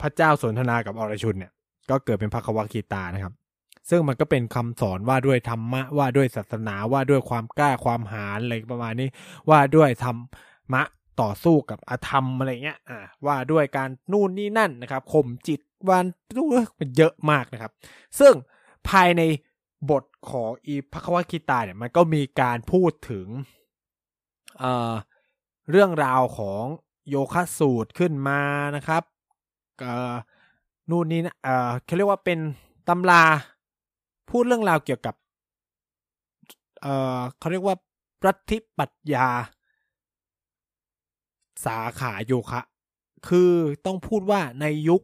[0.00, 1.52] พระเจ้าสนทนากับอรชุนเนี่ย
[1.90, 3.34] ก็เกิดเป็นพระควคีตานะครับ
[3.90, 9.08] ซึ่งมันก็เป็นคำสอนว่าด้วยธรรมะว่าด้วยศาสนาว่าด้วยความกล้าความหาญอะไรประมาณนี้
[9.50, 10.16] ว่าด้วยธรร
[10.72, 10.82] มะ
[11.20, 16.04] ต่อสู้กับอธรรมอะไรเงี้ย อ่า ว่าด้วยการนู่นนี่นั่นนะครับข่มจิตวัน
[16.36, 16.46] รู้
[16.78, 17.72] มันเยอะมากนะครับ
[18.20, 18.34] ซึ่ง
[18.88, 19.22] ภายใน
[19.90, 23.26] บทของอีพระควคิตาเนี่ยมันก็มีการพูดถึง
[24.58, 24.92] เอ่อ
[25.70, 26.64] เรื่องราวของ
[27.08, 28.40] โยคะสูตรขึ้นมา
[28.76, 29.02] นะครับ
[30.90, 31.36] นู่นนี่นะ
[31.84, 32.38] เขาเรียกว่าเป็น
[32.88, 33.22] ตำรา
[34.30, 35.14] พูดเรื่องราวเกี่ยวกับ
[36.80, 37.76] เเขาเรียกว่า
[38.26, 39.28] รัฐิปัญญา
[41.66, 42.60] สาขาโยคะ
[43.28, 43.52] คือ
[43.86, 45.02] ต้องพูดว่าในยุค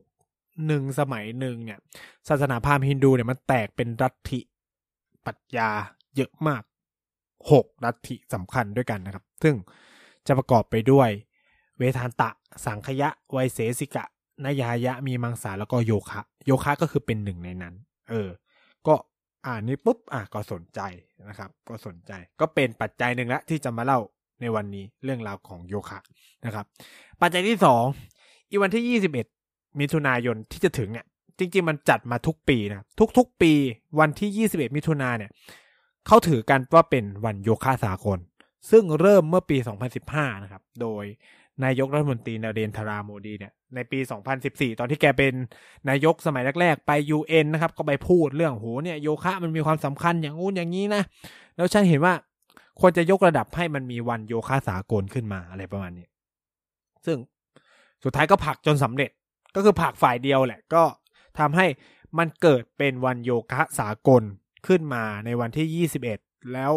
[0.67, 1.79] หนึ่งสมัยหนึ่งเนี่ย
[2.29, 4.41] ศาสนาพราหมณ์ฮินดูเนี่ยมันแตกเป็นรัฐิ
[5.27, 5.71] ปัญญา
[6.17, 6.63] เยอะมาก
[7.53, 9.55] หกรัฐิสำคัญด้วยกันนะครับ ซึ่ง
[10.29, 11.11] จะประกอบไปด้วย
[11.79, 12.31] เวทานตะ
[12.65, 14.05] สังคยะไวเสสิกะ
[14.45, 17.75] นายายะมีมังสาแล้วก็โยคะ โยคะก็คือเป็นหนึ่งในนั้น
[18.11, 18.29] เออ
[18.87, 18.95] ก็
[19.47, 20.81] อ่านนี้ปุ๊บอะก็สนใจ
[21.29, 23.99] นะครับ ก็สนใจก็เป็นปัจจัยหนึ่งละที่จะมาเล่า
[24.41, 25.99] ในวันนี้เรื่องราวของโยคะ
[26.45, 26.65] นะครับ
[27.21, 27.85] ปัจจัยที่สอง
[28.51, 29.27] อีวันที่ยี่สิบเอ็ด
[29.81, 31.07] มิถุนายนที่จะถึงเนี่ย
[31.39, 32.83] จริง ๆ มันจัดมาทุกปีนะ
[33.19, 33.53] ทุก ๆ ปี
[34.01, 35.31] วันที่ 21 มิถุนาเนี่ย
[36.07, 38.19] เขาถือกันว่าเป็นวันโยคะสากล
[38.71, 39.57] ซึ่งเริ่มเมื่อปี
[40.01, 41.05] 2015 นะครับ โดย
[41.65, 43.99] นายกรัฐมนตรีนาเดนทราโมดีเนี่ยในปี
[44.39, 45.33] 2014 ตอนที่แกเป็น
[45.89, 51.03] นายกสมัยแรกๆ ไป UN นะครับ ก็ไปพูดเรื่องโหเนี่ยโยคะมันมีความสำคัญอย่างงู้นอย่างนี้นะ
[51.57, 52.15] แล้วฉันเห็นว่า
[52.81, 56.07] ควรจะยกระดับให้มันมีวันโยคะสากลขึ้นมาอะไรประมาณนี้
[57.07, 57.19] ซึ่ง
[58.05, 59.11] สุดท้ายก็ผลักจนสำเร็จ
[59.55, 60.85] ก็คือผลักฝ่ายเดียวแหละ ก็
[61.39, 61.67] ทำให้
[62.19, 64.23] มันเกิดเป็นวันโยคะสากล
[64.67, 66.73] ขึ้นมาในวันที่ 21 แล้ว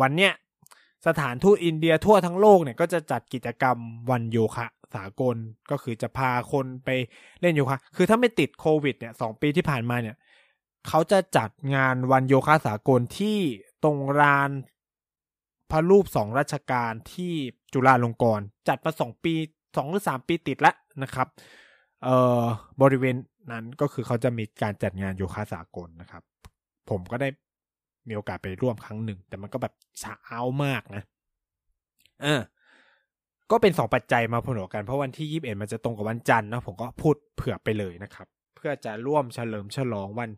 [0.00, 0.32] วันเนี้ย
[1.08, 3.76] สถานทูตอินเดียทั่วทั้งโลกเนี่ยก็จะจัดกิจกรรม
[4.10, 5.36] วันโยคะสากล
[5.70, 6.88] ก็คือจะพาคนไป
[7.40, 10.16] เล่นโยคะ คือถ้าไม่ติดโควิดเนี่ยสองปีที่ผ่านมาเนี่ย
[10.88, 13.38] เขาจะจัดงานวันโยคะสากลที่
[13.82, 14.50] ตรงลาน
[15.70, 17.32] พระรูปสองราชการที่
[17.72, 19.34] จุฬาลงกรณ์จัดมาสองปี
[19.76, 21.26] สองหรือสามปีติดแล้วนะครับ
[22.02, 22.44] เอ่อ
[22.82, 23.16] บริเวณ
[23.52, 26.22] นั้นก็คือเขาจะมีการจัดงานโยคะสากลนะครับ
[26.90, 27.28] ผมก็ได้
[28.10, 31.02] มีโอกาสไปร่วมครั้งหนึ่ง แต่มันก็แบบช้ามากนะ
[32.22, 32.40] เออ
[33.50, 40.30] ก็เป็นสองปัจจัยมาผนวกกันเพราะวันที่ยี่สิบเอ็ดมันจะตรงกับวันจันทร์นะผมก็พูดเผื่อไปเลยนะครับ เพื่อจะร่วมเฉลิมฉลองวัน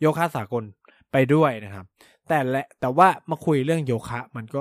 [0.00, 0.64] โยคะสากล
[1.12, 1.84] ไปด้วยนะครับ
[2.28, 4.60] แต่และแต่ว่ามาคุยเรื่องโยคะ มันก็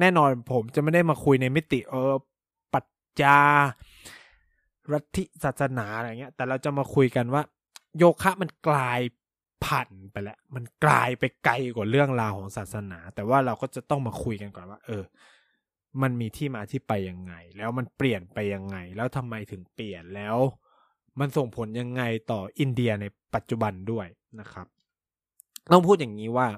[0.00, 2.12] แน่นอนผมจะไม่ได้มาคุยในมิติเออ
[2.74, 2.86] ปัจ
[3.20, 3.38] จา
[4.92, 7.42] รัฐิศาสนาอะไรเงี้ย แต่เราจะมาคุยกันว่า
[7.98, 9.00] โยคะมันกลาย
[9.64, 15.04] ผ่านไปแล้ว มันกลายไปไกลกว่าเรื่องราวของศาสนา แต่ว่าเราก็จะต้องมาคุยกันก่อนว่า เออ
[16.02, 20.36] มันมีที่มาที่ไปยังไง แล้วมันเปลี่ยนไปยังไง แล้วทำไมถึงเปลี่ยนแล้ว
[21.18, 24.06] มันส่งผลยังไงต่ออินเดียในปัจจุบันด้วย
[24.40, 24.66] นะครับ
[25.72, 26.48] ต้องพูดอย่างนี้ว่า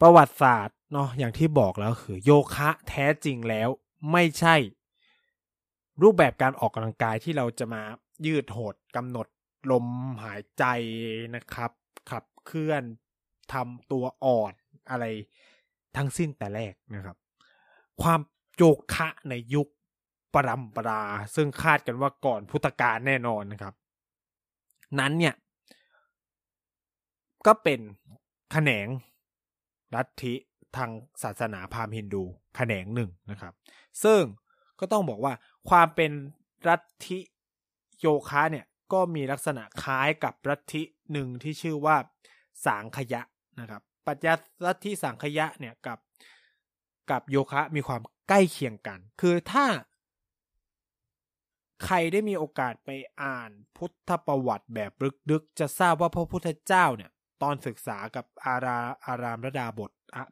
[0.00, 3.68] ประวัติศาสตร์เนาะอย่างที่บอกแล้วคือ โยคะแท้จริงแล้ว
[4.12, 4.56] ไม่ใช่
[6.02, 7.82] รูปแบบการออกกำลังกายที่เราจะมา
[8.26, 9.26] ยืดหดกำหนด
[9.70, 9.86] ลม
[10.24, 10.64] หายใจ
[11.34, 11.72] นะครับ
[12.10, 12.82] ขับเคลื่อน
[13.52, 14.52] ทำตัวอ่อน
[14.90, 15.04] อะไร
[15.96, 17.16] ทั้งสิ้นแต่แรกนะครับ
[18.02, 18.20] ความ
[18.56, 18.62] โย
[18.94, 19.68] คะในยุค
[20.34, 21.02] ปรำปรา
[21.34, 23.74] ซึ่งคาดกันว่าก่อนพุทธกาลแน่นอนนะครับ
[24.98, 25.34] นั้นเนี่ย
[27.46, 27.80] ก็เป็น
[28.52, 28.86] แขนง
[29.94, 30.34] ลัทธิ
[30.76, 30.90] ทาง
[31.22, 32.22] ศาสนาพราหมณ์ฮินดู
[32.56, 33.52] แขนงหนึ่งนะครับ
[34.04, 34.20] ซึ่ง
[34.80, 35.32] ก็ต้องบอกว่า
[35.68, 36.10] ความเป็น
[36.68, 37.18] ลัทธิ
[38.00, 41.96] โยคะเนี่ย ก็มีลักษณะคล้ายกับลัทธิหนึ่งที่ชื่อว่า
[42.66, 43.22] สางขยะ
[43.60, 45.98] นะครับปัจจัยลัทธิสางขยะเนี่ยกับ
[47.10, 49.66] กับโยคะมีความใกล้เคียงกัน คือถ้า
[51.84, 52.90] ใครได้มีโอกาสไป
[53.22, 54.92] อ่านพุทธประวัติแบบ
[55.30, 57.10] ลึกๆ จะทราบว่าพระพุทธเจ้าเนี่ย
[57.42, 60.24] ตอนศึกษากับอาราอารามระดาบทอะ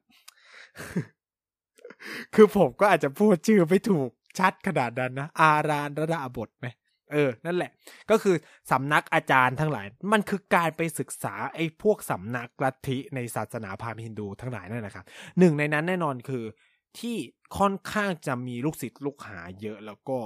[2.35, 6.67] คือผมก็อาจจะพูดชื่อไม่ถูกชัดขนาดนั้นนะ อารามระดาบทไหม
[7.13, 7.71] เออ นั่นแหละ
[8.11, 8.37] ก็คือ
[8.71, 15.05] สำนักอาจารย์ทั้งหลาย มันคือการไปศึกษาไอ้พวกสำนักลัทธิในศาสนาพราหมณ์ฮินดูทั้งหลายนั่นนะครับ
[15.39, 16.45] หนึ่งในนั้นแน่นอนคือ
[16.99, 17.17] ที่
[17.59, 20.19] ค่อนข้างจะมีลูกศิษย์ลูกหาเยอะแล้วก็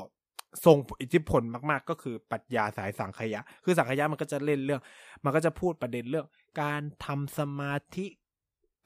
[0.64, 4.80] ทรงอิทธิพลมาก ๆ ก็คือปรัชญาสายสังขยะ คือสังขยะมันก็จะเล่นเรื่อง
[5.24, 6.26] มันก็จะพูดประเด็นเรื่อง
[6.62, 8.06] การทำสมาธิ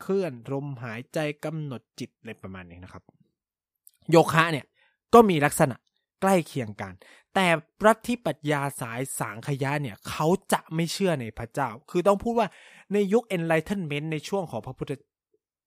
[0.03, 3.03] เคลื่อนลมหายใจกำหนดจิตอะไรประมาณนี้นะครับ
[4.11, 4.67] โยคะเนี่ย
[5.15, 5.77] ก็มีลักษณะ
[6.21, 6.93] ใกล้เคียงกัน
[7.35, 7.47] แต่
[7.87, 12.49] รัฐที่ปรัชญาสายสังขยะเนี่ยเขาจะไม่เชื่อในพระเจ้า คือต้องพูดว่า
[12.93, 14.93] ในยุค enlightenment ในช่วงของพระพุทธ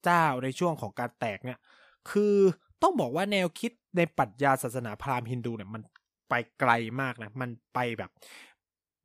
[0.04, 1.60] เจ้าในช่วงของการแตกเนี่ย
[2.10, 2.36] คือ
[2.82, 5.82] ต้องบอกว่าแนวคิดในปรัชญาศาสนาพราหมณ์ฮินดูเนี่ยมัน
[6.30, 8.12] ไปไกลมากนะ มันไปแบบ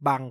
[0.07, 0.23] บาง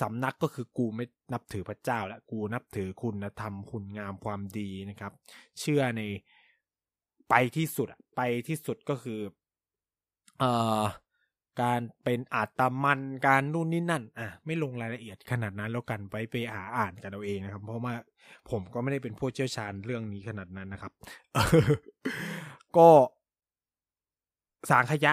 [0.00, 5.12] สำนักก็คือกูไม่นับถือพระเจ้าแล้วกูนับถือคุณธรรมคุณงามความดีนะครับ
[5.60, 6.02] เชื่อใน
[7.30, 9.20] ไปที่สุดไปที่สุดก็คือ
[10.38, 10.82] เอ่อ
[11.62, 17.94] การเป็นอาตมันการนู่นนี่นั่น อะ ไม่ลงรายละเอียดขนาดนั้นแล้วกันไปไปหาอ่านกันเอาเองนะครับ เพราะว่า
[18.50, 20.92] ผมก็ไม่ได้เป็นผู้เชี่ยวชาญเรื่องนี้ขนาดนั้นนะครับ
[22.76, 22.88] ก็
[24.70, 25.12] สางขยะ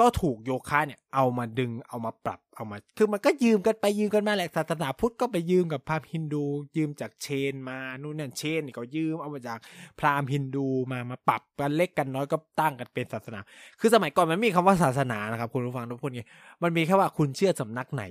[0.00, 6.44] ก็ถูกโยคะเนี่ยเอามาดึงเอามาปรับเอามา คือมันก็ยืมกันไปยืมกันมาแหละศาสนาพุทธก็ไปยืมกับพราหมณ์ฮินดู
[6.76, 9.58] ยืมจากเชนมานู่นนั่นเชนนี่ก็ยืมเอามาจาก
[9.98, 13.40] พราหมณ์ฮินดูมามาปรับกันเล็กกันน้อยก็ตั้งกันเป็นศาสนา
[13.80, 16.22] คือสมัยก่อนมันมีคำว่าศาสนานะครับคุณผู้ฟังทุกคนไง
[16.62, 18.04] มันมีแค่ว่าคุณเชื่อสำนักไหน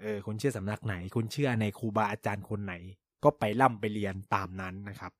[0.00, 2.74] เออคุณเชื่อสำนักไหน คุณเชื่อในครูบาอาจารย์คนไหน
[3.24, 5.12] ก็ไปร่ำไปเรียนตามนั้นนะครับ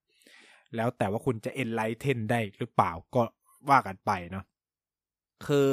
[0.76, 3.22] แล้วแต่ว่าคุณจะ enlighten ได้หรือเปล่าก็
[3.70, 4.44] ว่ากันไปเนาะ
[5.46, 5.68] คือ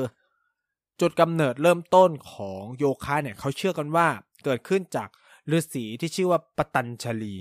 [1.04, 4.08] จุดกำเนิดเริ่มต้นของโยคะเนี่ยเขาเชื่อกันว่า
[4.46, 5.10] เกิดขึ้นจาก
[5.52, 7.36] ฤาษีที่ชื่อว่าปตัญชลี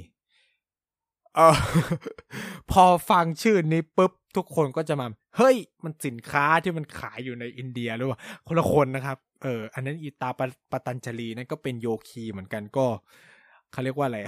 [1.35, 1.57] เออ
[2.71, 10.41] พอฟังชื่อนี้ปุ๊บทุกคนก็จะมา เฮ้ย มันสินค้าที่มันขายอยู่ในอินเดียหรือว่าคนละคนนะครับ เออ อันนั้นอีตาป
[10.73, 12.87] ปตัญชลีนั่นก็เป็นโยคีเหมือนกันก็
[13.73, 14.19] เขาเรียกว่าอะไร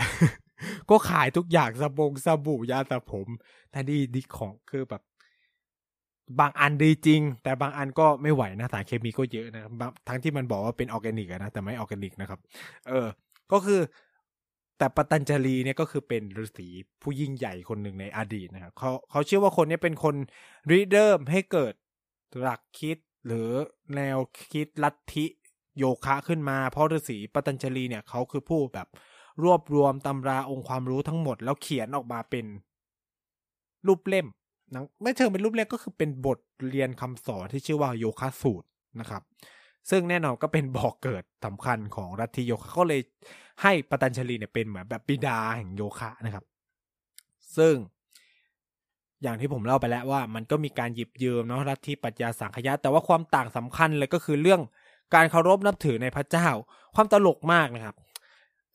[0.90, 3.28] ก็ขายทุกอย่างสบงสบู่ยาสระผม
[3.70, 5.02] แต่ดีดีของคือแบบ
[6.40, 9.72] บางอันดีจริง แต่บางอันก็ไม่ไหวนะสารเคมีก็เยอะนะครับ
[10.08, 12.40] ทั้งที่มันบอกว่าเป็นออร์แกนิกนะแต่ไม่ออร์แกนิกนะครับ
[12.88, 13.06] เออ
[13.52, 13.80] ก็คือ
[14.78, 16.68] แต่ปตัญชลีเนี่ยก็คือเป็นฤาษี
[17.02, 20.14] ผู้ยิ่งใหญ่คนหนึ่งในอดีตนะครับเขาเขาเชื่อว่าคนนี้เป็นคน
[20.70, 21.74] ริเริ่มให้เกิด
[22.40, 23.50] หลักคิดหรือ
[23.96, 24.18] แนว
[24.52, 25.26] คิดลัทธิ
[25.78, 28.88] โยคะขึ้นมา เพราะฤาษีปตัญจลีเนี่ยเขาคือผู้แบบ
[29.42, 32.46] รวบรวมตำราองค์ความรู้ทั้งหมด แล้วเขียนออกมาเป็น
[33.86, 34.26] รูปเล่ม
[34.72, 38.68] นังไม่เชิงเป็นรูปเล่มก็คือเป็นบทเรียนคำสอนที่ชื่อว่าโยคะสูตร
[39.00, 39.22] นะครับ
[39.90, 43.00] ซึ่งแน่นอนก็เป็นบอกเกิดสำคัญของรัฐิโยคะก็เลย
[43.62, 46.44] ให้ปตัญชลีเนี่ยเป็นเหมือนแบบปิดาแห่งโยคะนะครับ
[47.56, 47.74] ซึ่ง
[49.22, 54.60] อย่างที่ผมเล่าไปแล้วว่ามันก็มีการหยิบยืมเนาะรัฐิปัญญาสังขยะ แต่ว่าความต่างสำคัญเลยก็คือเรื่อง
[55.14, 56.48] การเคารพนับถือในพระเจ้า
[56.94, 57.96] ความตลกมากนะครับ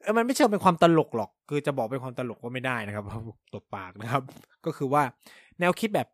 [0.01, 3.05] เออมันไม่เชิงเป็นความตลกหรอก คือจะบอกเป็นความตลกก็ไม่ได้นะครับ
[3.53, 4.23] ตบปากนะครับ
[4.65, 5.03] ก็คือว่า
[5.59, 6.07] แนวคิดแบบ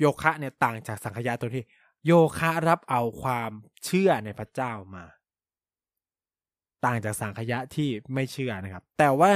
[0.00, 1.64] โยคะเนี่ยต่างจากสังขยาตัวที่
[2.06, 3.50] โยคะรับเอาความ
[3.84, 5.04] เชื่อในพระเจ้ามา
[6.84, 9.32] ต่างจากสังขยะที่ไม่เชื่อนะครับ แต่ว่า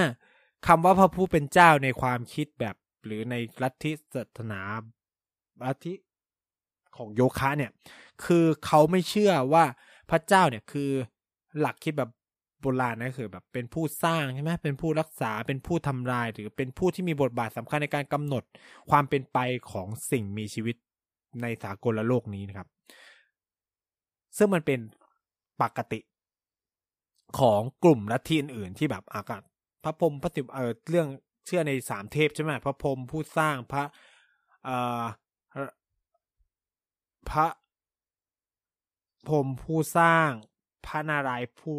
[0.67, 4.61] คำว่าพระผู้เป็นเจ้าในความคิดแบบ หรือในลัทธิศาสนา
[5.65, 5.95] ลัทธิ
[6.97, 7.73] ของโยคะเนี่ย
[8.25, 9.65] คือเขาไม่เชื่อว่า
[10.11, 10.91] พระเจ้าเนี่ยคือ
[11.61, 12.11] หลักคิดแบบ
[12.65, 18.43] โบราณนะคือแบบเป็นผู้สร้างใช่ไหมเป็นผู้รักษาเป็นผู้ทำลาย หรือเป็นผู้ที่มีบทบาทสำคัญในการกำหนด
[18.91, 19.39] ความเป็นไป
[19.71, 20.77] ของสิ่งมีชีวิต
[21.43, 22.69] ในสากลโลกนี้นะครับ
[24.37, 24.81] ซึ่งมันเป็น
[25.63, 26.01] ปกติ
[27.39, 29.43] ของกลุ่มลัทธิอื่นๆที่แบบอากาศ
[29.85, 31.09] พระพรหมพระติเออเรื่อง
[31.47, 33.85] เชื่อในสามเทพใช่ไหมพระพรหมผู้สร้างพระ
[34.65, 35.05] เอ่อ
[37.31, 37.47] พระ
[39.29, 40.31] พรหมผู้สร้าง
[40.87, 41.77] พระนารายณ์ผู้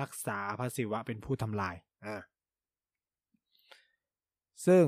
[0.00, 1.74] รักษาพระศิวะเป็นผู้ทำลาย
[2.06, 2.20] อ่า
[4.66, 4.82] ซึ่ง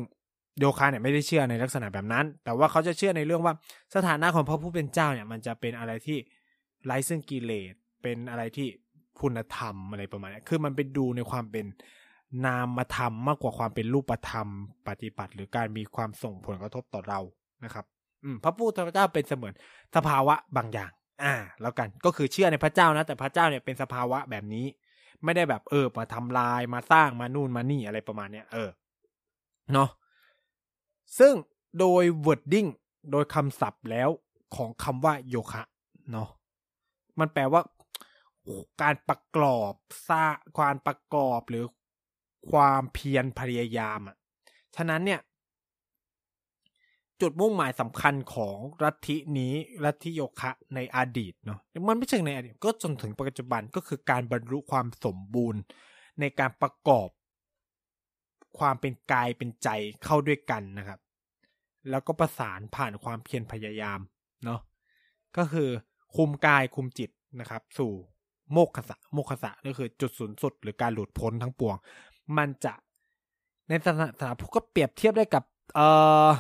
[0.59, 3.55] โยคะเนี่ยไม่ได้เชื่อในลักษณะแบบนั้น แต่ว่าเขาจะเชื่อในเรื่องว่า
[3.95, 6.19] สถานะของพระผู้เป็นเจ้าเนี่ย มันจะเป็นอะไรที่
[6.85, 8.69] ไร้ซึ่งกิเลส เป็นอะไรที่
[9.21, 11.67] คุณธรรมอะไรประมาณนี้คือมันเป็นดูในความเป็น
[12.47, 14.49] นามธรรมมากกว่าความเป็นรูปธรรม
[14.89, 17.21] ปฏิบัติ หรือการมีความส่งผลกระทบต่อเรา
[17.65, 17.85] นะครับ
[18.25, 19.55] อืมพระผู้เป็นเจ้าเป็นเสมือน
[19.97, 20.91] สภาวะบางอย่าง
[21.25, 24.67] อ่า แล้วกันก็คือเชื่อในพระเจ้านะ แต่พระเจ้าเนี่ยเป็นสภาวะแบบนี้
[25.25, 28.71] ไม่ได้แบบเออมาทำลายมาสร้างมานู่นมานี่อะไรประมาณเนี้ยเออ
[29.73, 29.91] เนาะ
[31.19, 31.35] ซึ่ง
[31.79, 32.69] โดย wording
[33.11, 34.09] โดยคำศัพท์แล้ว
[34.57, 35.63] ของคำว่าโยคะ
[36.13, 36.29] เนาะ
[37.19, 37.63] มันแปลว่า
[38.83, 39.73] การประกอบ
[40.11, 41.65] สร้างความประกอบหรือ
[42.51, 44.17] ความเพียรพยายามอะ
[44.77, 45.21] ฉะนั้นเนี่ย
[47.25, 51.59] จุดมุ่งหมายสำคัญของรัฐินี้รัฐิโยคะในอดีตเนาะ
[51.89, 55.61] มันไม่ใช่ในอดีตก็จนถึงปัจจุบันก็คือการบรรลุความสมบูรณ์
[56.21, 57.09] ในการประกอบ
[58.59, 59.69] ความเป็นกายเป็นใจ
[60.05, 61.01] เข้าด้วยกันนะครับ
[61.91, 64.01] แล้วก็ประสานผ่านความเพียรพยายาม
[64.45, 64.61] เนาะ
[65.37, 65.69] ก็คือ
[66.17, 67.11] คุมกายคุมจิต
[67.41, 67.93] นะครับ สู่
[68.53, 71.77] โมกขสะโมกขสะก็คือจุดสูงสุด หรือการหลุดพ้นทั้งปวง
[72.37, 72.75] มันจะ
[73.69, 75.89] ในศาสนาพวกก็เปรียบเทียบได้กับ เอ่
[76.27, 76.31] อ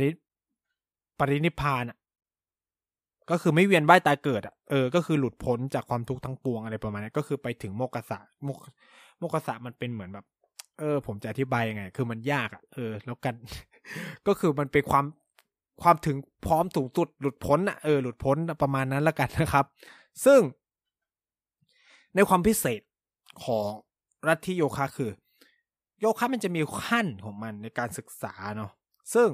[0.00, 0.10] ริ
[1.18, 1.98] ปรินิพานอะ
[3.30, 8.58] ก็คือไม่เวียนว่ายตายเกิดอะเออก็คือหลุดพ้นจากความทุกข์ทั้งปวงอะไรประมาณนี้ก็คือไปถึงโมกษะโมก
[9.18, 10.26] โมกษะมันเป็นเหมือนแบบ
[10.78, 13.34] เออ ผมจะอธิบายยังไง คือมันยากอะเออ แล้วกัน
[14.26, 15.04] ก็คือมันเป็นความ
[15.82, 19.64] ความถึงพร้อมสูงสุดหลุดพ้นอะเออหลุดพ้นประมาณนั้นแล้วกันนะครับ
[20.24, 20.40] ซึ่ง
[22.14, 22.80] ในความพิเศษ
[23.44, 23.68] ของ
[24.28, 25.10] รัฐิโยคะคือ
[26.00, 28.70] โยคะมันจะมีขั้นของมันในการศึกษาเนาะ
[29.14, 29.28] ซึ่ง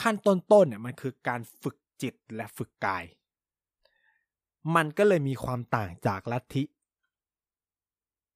[0.00, 3.04] ขั้นต้นๆเนี่ยมันคือการฝึกจิตและฝึกกาย
[4.74, 6.62] มันก็เลยมีความต่างจากลัทธิ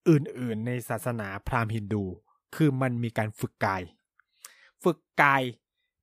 [0.09, 2.05] อื่นๆในศาสนาพราหมณ์ฮินดู
[2.55, 3.83] คือมันมีการฝึกกาย
[4.85, 5.43] ฝึกกาย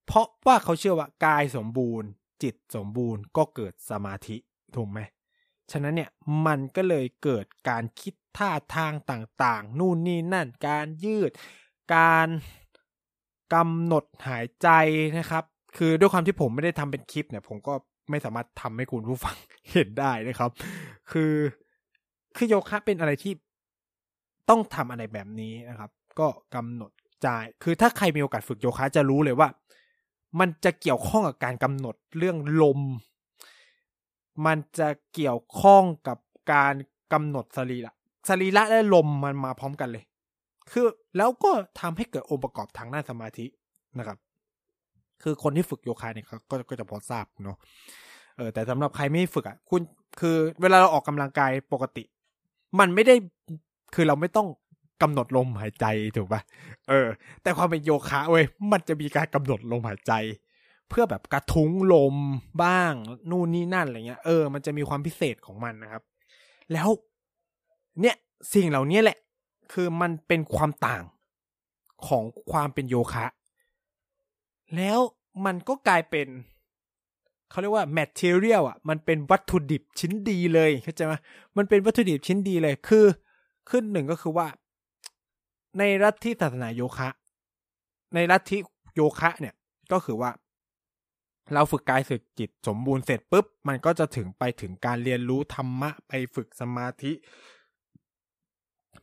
[0.05, 2.09] เพราะว่าเขาเชื่อว่ากายสมบูรณ์
[2.43, 4.37] จิตสมบูรณ์ก็เกิดสมาธิ
[4.75, 4.99] ถูกไหม
[5.71, 6.11] ฉะนั้นเนี่ย
[6.45, 11.31] มันก็เลยเกิดการคิดท่าทางต่างๆ นู่นนี่นั่น การยืด
[11.95, 12.27] การ
[13.53, 14.69] กำหนดหายใจ
[15.17, 15.43] นะครับ
[15.77, 17.73] คือด้วยความที่ผมไม่ได้ทำเป็นคลิปเนี่ย ผมก็
[18.09, 19.35] ไม่สามารถทำให้คุณผู้ฟัง
[19.73, 20.49] เห็นได้นะครับ
[21.11, 21.33] คือ
[22.35, 23.33] คือโยคะเป็นอะไรที่
[24.49, 26.91] ต้องทำอะไรแบบนี้นะครับ ก็กำหนด
[27.23, 27.27] ใจ
[27.63, 29.47] คือถ้าใครมีโอกาสฝึกโยคะจะรู้เลยว่า
[30.39, 32.81] มันจะเกี่ยวข้องกับการกำหนดเรื่องลม
[34.45, 36.17] มันจะเกี่ยวข้องกับ
[36.53, 36.73] การ
[37.13, 37.93] กำหนดสรีระ
[38.29, 40.03] สรีระและลมมันมาพร้อมกันเลย
[40.71, 40.85] คือ
[41.17, 43.45] แล้วก็ทำให้เกิดองค์ประกอบทางด้านสมาธิ
[43.99, 44.17] นะครับ
[45.23, 47.57] คือคนที่ฝึกโยคะเนี่ยก็ก็จะพอทราบเนาะ
[48.37, 49.81] เออแต่สำหรับใครไม่ฝึกอะคุณ
[50.19, 52.03] คือเวลาเราออกกำลังกายปกติ
[52.79, 53.15] มันไม่ได้
[53.95, 54.47] คือเราไม่ต้อง
[55.01, 56.41] กำหนดลมหายใจถูกปะ
[56.89, 57.07] เออ
[57.41, 60.13] แต่ความเป็นโยคะเว้ยมันจะมีการกำหนดลมหายใจ
[60.89, 62.15] เพื่อแบบกระทุ้งลม
[62.63, 62.93] บ้าง
[63.29, 66.03] นู่นนี่นั่นอะไรเงี้ยเออมันจะมีความพิเศษของมันนะครับ
[66.73, 66.89] แล้ว
[68.01, 68.15] เนี่ย
[68.53, 69.17] สิ่งเหล่านี้แหละ
[69.71, 71.03] คือมันเป็นความต่าง
[72.07, 73.25] ของความเป็นโยคะ
[74.75, 74.99] แล้ว
[75.45, 76.27] มันก็กลายเป็น
[77.49, 81.13] เขาเรียกว่า material อะ มันเป็นวัตถุดิบชิ้นดีเลยเข้าใจไหม
[81.57, 83.05] มันเป็นวัตถุดิบชิ้นดีเลยคือ
[83.69, 84.47] ขึ้นหนึ่งก็คือว่า
[85.79, 87.09] ในรัฐที่ศาสนาโยคะ
[88.15, 88.59] ในรัฐที่
[88.95, 89.55] โยคะเนี่ย
[89.91, 90.31] ก็คือว่า
[91.53, 97.11] เราฝึกกายฝึกจิตสมบูรณ์เสร็จปุ๊บ มันก็จะถึงไปถึงการเรียนรู้ธรรมะ ไปฝึกสมาธิ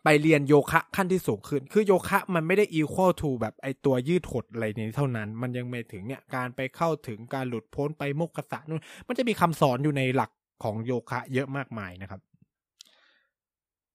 [0.05, 10.31] ไปเรียนโยคะขั้นที่สูงขึ้น คือโยคะมันไม่ได้ equal to แบบไอตัวยืดหดอะไรนี้เท่านั้น มันยังไม่ถึงเนี่ยการไปเข้าถึงการหลุดพ้นไปโมกขะนู่น มันจะมีคำสอนอยู่ในหลัก
[10.62, 12.20] ของโยคะเยอะมากมายนะครับ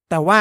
[0.09, 0.39] แต่ว่า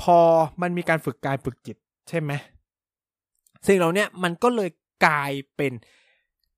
[0.00, 0.20] พอ
[0.62, 1.76] มันมีการฝึกกายฝึกจิต
[2.08, 2.32] ใช่ไหม
[3.66, 4.70] สิ่งเหล่านี้มันก็เลย
[5.06, 5.72] กลายเป็น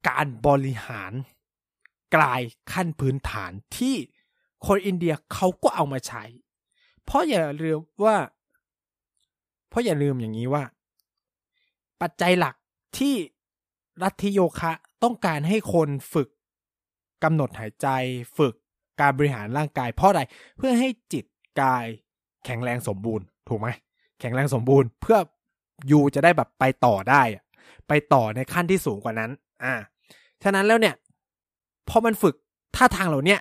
[0.09, 1.13] การบริหาร
[2.17, 2.43] กลาย
[2.73, 3.97] ขั้นพื้นฐานที่
[4.67, 6.25] คนอินเดียเขาก็เอามาใช้
[7.05, 8.17] เพราะอย่าลืมว่า
[9.69, 10.65] เพราะอย่าลืมอย่างนี้ว่า
[12.01, 12.55] ปัจจัยหลัก
[12.99, 13.15] ที่
[14.03, 16.29] รัฐิโยคะต้องการให้คนฝึก
[17.25, 17.89] กำหนดหายใจ
[18.39, 18.55] ฝึก
[19.01, 20.23] การบริหารร่างกาย เพราะอะไร
[20.57, 21.25] เพื่อให้จิต
[21.61, 21.85] กาย
[22.45, 23.69] แข็งแรงสมบูรณ์ ถูกไหม
[24.21, 25.19] แข็งแรงสมบูรณ์เพื่อ
[25.91, 27.23] ยูจะได้แบบไปต่อได้
[27.89, 29.31] ไปต่อในขั้นที่สูงกว่านั้น
[29.65, 29.75] อ่า
[30.43, 30.95] ฉะนั้นแล้วเนี่ย
[31.89, 32.35] พอมันฝึก
[32.77, 33.37] ท่าทางเหล่านี้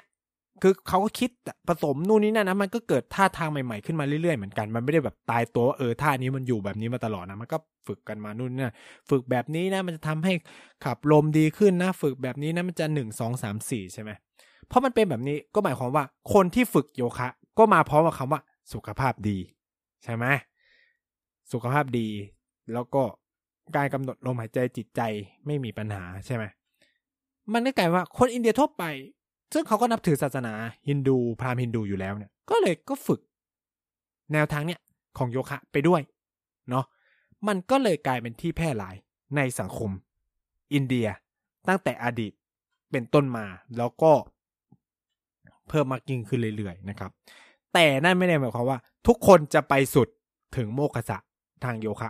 [0.62, 1.30] คือเขาก็คิด
[1.67, 8.70] ผสมนู่นนี่นั่นนะมันก็เกิดท่าทางใหม่ๆขึ้นมาเรื่อยๆเหมือนกันมันไม่ได้แบบตายตัวเออท่านี้มันอยู่แบบนี้มาตลอดนะมันก็ฝึกกันมานู่นนี่
[9.10, 10.34] ฝึกแบบนี้นะมันจะทำให้
[10.86, 14.12] ขับลมดีขึ้นนะ ฝึกแบบนี้นะมันจะหนึ่งสองสามสี่ใช่ไหม
[14.67, 18.41] เพราะมันเป็นแบบนี้ก็หมายความว่าคนที่ฝึกโยคะ ก็มาพร้อมกับคำว่า
[18.74, 19.38] สุขภาพดี
[20.04, 20.26] ใช่ไหม
[21.52, 22.08] สุขภาพดี
[22.74, 23.04] แล้วก็
[23.76, 25.02] การกำหนดลมหายใจจิตใจ
[25.46, 26.43] ไม่มีปัญหาใช่ไหม
[27.54, 28.84] มันก็กลายว่าคนอินเดียทั่วไป
[29.53, 30.53] ซึ่งเขาก็นับถือศาสนา
[30.88, 33.19] ฮินดูพราหมณ์ฮินดูอยู่แล้วเนี่ย ก็เลยก็ฝึก
[34.33, 34.79] แนวทางเนี่ย
[35.17, 36.01] ของโยคะไปด้วย
[36.69, 36.86] เนาะ
[37.47, 38.95] มันก็เลยกลายเป็นที่แพร่หลาย
[39.36, 39.91] ในสังคม
[40.73, 41.07] อินเดีย
[41.67, 42.33] ตั้งแต่อดีต
[42.91, 43.45] เป็นต้นมา
[43.77, 44.12] แล้วก็
[45.67, 47.12] เพิ่มมากยิ่งขึ้นเรื่อยๆนะครับ
[47.73, 50.07] แต่นั่นไม่ได้หมายความว่า ทุกคนจะไปสุด
[50.57, 51.17] ถึงโมกษะ
[51.63, 52.10] ทางโยคะ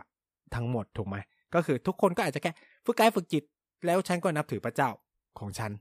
[0.55, 1.15] ทั้งหมดถูกไหม
[1.53, 2.51] ก็คือทุกคนก็อาจจะแค่
[2.85, 3.43] ฝึกกายฝึกจิต
[3.85, 4.89] แล้วฉันก็นับถือพระเจ้า
[5.39, 5.71] ของฉัน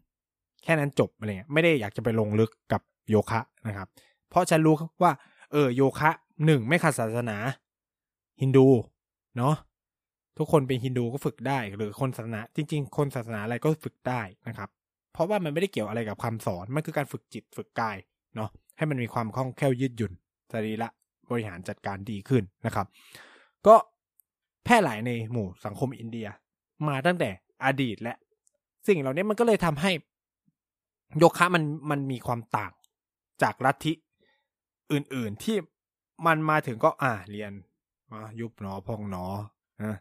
[0.66, 3.88] แค่นั้นจบอะไรเงี้ยไม่ได้อยากจะไปลงลึกกับโยคะนะครับ
[4.30, 5.12] เพราะฉันรู้ว่า
[5.52, 6.10] เออโยคะ
[6.46, 7.38] หนึ่งไม่ขัดศาสนา
[8.40, 8.66] ฮินดู
[9.36, 9.54] เนาะ
[10.38, 14.68] ทุกคนเป็นฮินดูก็ฝึกได้ หรือคนศาสนา จริง ๆ คนศาสนาอะไรก็ฝึกได้นะครับ
[15.12, 17.96] เพราะว่ามันไม่ได้เกี่ยวอะไรกับคำสอนมันคือการฝึกจิตฝึกกาย
[18.36, 20.12] เนาะให้มันมีความคล่องแคล่วยืดหยุ่น
[20.52, 20.88] สรีระ
[21.30, 22.86] บริหารจัดการดีขึ้นนะครับ
[23.66, 23.74] ก็
[24.64, 26.26] แพร่หลายในหมู่สังคมอินเดีย
[26.88, 27.30] มาตั้งแต่
[27.64, 28.14] อดีตและ
[28.88, 29.90] สิ่งเหล่านี้มันก็เลยทำให้
[31.18, 32.72] โยคะมันมันมีความต่าง
[33.42, 33.92] จากลัทธิ
[34.92, 35.56] อื่นๆที่
[36.26, 37.52] มันมาถึงก็อ่าเรียน
[38.12, 39.24] มายุบหนอพองหนอ
[39.84, 39.96] นะ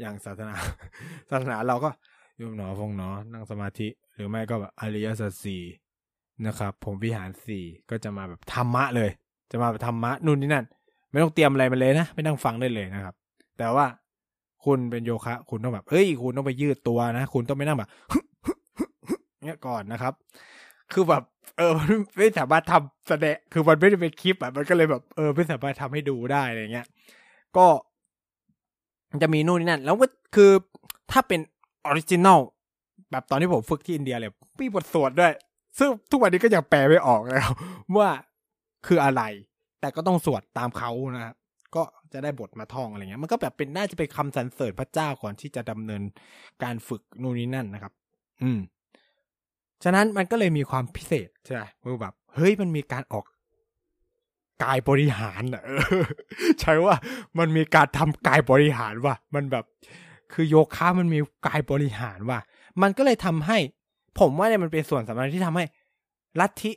[0.00, 0.54] อย่างศาสนา
[1.30, 1.90] ศาสนาเราก็
[2.40, 5.62] ยุบหนอพองหนอนั่งสมาธิ หรือไม่ก็แบบอริยสัจสี่
[6.46, 9.10] นะครับผมวิหารสี่ก็จะมาแบบธรรมะเลย
[9.50, 10.66] จะมาแบบธรรมะนู่นนี่นั่น
[11.10, 13.14] ไม่ต้องเตรียมอะไรมาเลยนะไม่ต้องฟังได้เลยนะครับ
[13.58, 13.86] แต่ว่า
[14.64, 17.90] คุณเป็นโยคะ คุณต้องแบบเฮ้ย คุณต้องไปยืดตัวนะ คุณต้องไปนั่งแบบ
[19.44, 20.14] เนี้ยก่อนนะครับ
[20.92, 21.22] คือแบบ
[21.56, 21.72] เออ
[22.18, 26.86] ไม่สามารถทำแสดงคือมันไม่ได้เป็นคลิปอะมันก็เลยแบบเออไม่สามารถทำให้ดูได้อะไรเงี้ย
[27.56, 27.66] ก็
[29.22, 30.50] จะมีนู่นนี่นั่น แล้วก็คือ
[31.12, 31.40] ถ้าเป็น
[31.86, 32.40] original
[33.10, 35.32] แบบตอนที่ผมฝึกที่อินเดียเลยมีบทสวดด้วย
[35.78, 37.48] ซึ่งทุกวันนี้ก็ยังแปลไม่ออกแล้ว
[37.96, 38.10] ว่า
[38.86, 39.22] คืออะไร
[39.80, 41.34] แต่ก็ต้องสวดตามเขานะครับ
[41.76, 46.02] ก็จะได้บทมาท่องอะไรเงี้ย มันก็แบบเป็นน่าจะเป็นคำสรรเสริญพระเจ้าก่อนที่จะดำเนิน
[46.62, 47.92] การฝึกนู่นนี่นั่นนะครับ
[48.42, 48.58] อืม
[49.84, 51.62] ฉะนั้นมันก็เลยมีความพิเศษใช่ไหม
[52.00, 53.24] แบบเฮ้ยมันมีการออก
[54.64, 55.62] กายบริหารอะ
[56.60, 56.94] ใช่ว่า
[57.38, 59.64] มันมีการทำกายบริหารว่ะมันแบบ
[60.32, 62.40] คือโยคะมันมีกายบริหารว่ะ
[62.82, 63.58] มันก็เลยทำให้
[64.18, 65.64] ผมว่าเนี่ยมันเป็นส่วนสำคัญที่ทำให้
[66.40, 66.72] ลัทธิ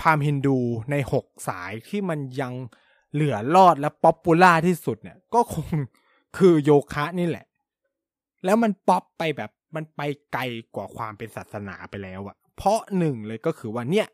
[0.00, 0.58] พราหมณ์ฮินดู
[0.90, 2.52] ในหกสายที่มันยัง
[3.12, 5.66] เหลือรอดและ popular ที่สุดเนี่ย ก็คง
[6.36, 7.46] คือโยคะนี่แหละ
[8.44, 10.00] แล้วมันป๊อปไปแบบ มันไป
[10.32, 10.42] ไกล
[10.74, 14.06] กว่าความเป็นศาสนาไปแล้วอะเพราะหนึ่งเลยก็คือว่าเนี่ย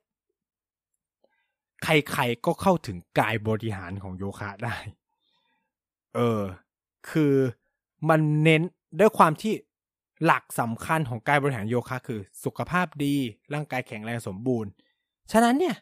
[1.83, 4.77] ใครๆก็เข้าถึงกายบริหารของโยคะได้
[6.15, 6.43] เออ
[7.11, 7.35] คือ
[8.09, 8.63] มันเน้น
[9.01, 9.53] ด้วยความที่
[10.25, 13.15] หลักสำคัญของกายบริหารโยคะคือ สุขภาพดี
[13.55, 14.71] ร่างกายแข็งแรงสมบูรณ์
[15.33, 15.77] ฉะนั้นเนี่ย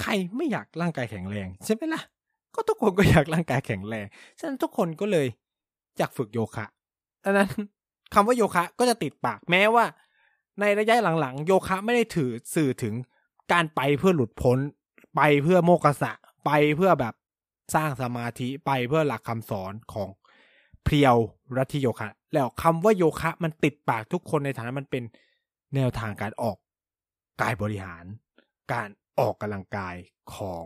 [0.00, 2.02] ใครไม่อยากร่างกายแข็งแรง ใช่ไหมล่ะ
[2.54, 4.06] ก็ทุกคนก็อยากร่างกายแข็งแรง
[4.38, 5.26] ฉะนั้นทุกคนก็เลย
[5.98, 6.66] อยากฝึกโยคะ
[7.24, 7.50] ดังนั้น
[8.14, 9.84] คำว่าโยคะก็จะติดปากแม้ว่า
[10.60, 12.94] ในระยะหลังๆ โยคะไม่ได้ถือสื่อถึง
[13.52, 14.58] การไปเพื่อหลุดพ้น
[15.16, 16.12] ไปเพื่อโมกษะ
[16.46, 17.14] ไปเพื่อแบบ
[17.74, 20.08] สร้างสมาธิไปเพื่อหลักคำสอนของ
[20.84, 21.16] เพียว
[21.56, 25.02] รัติโยคะ แล้วคำว่าโยคะมันติดปากทุกคนในฐานะมันเป็น
[25.74, 26.56] แนวทางการออก
[27.40, 28.04] กายบริหาร
[28.72, 28.88] การ
[29.18, 29.94] ออกกำลังกาย
[30.36, 30.62] ของ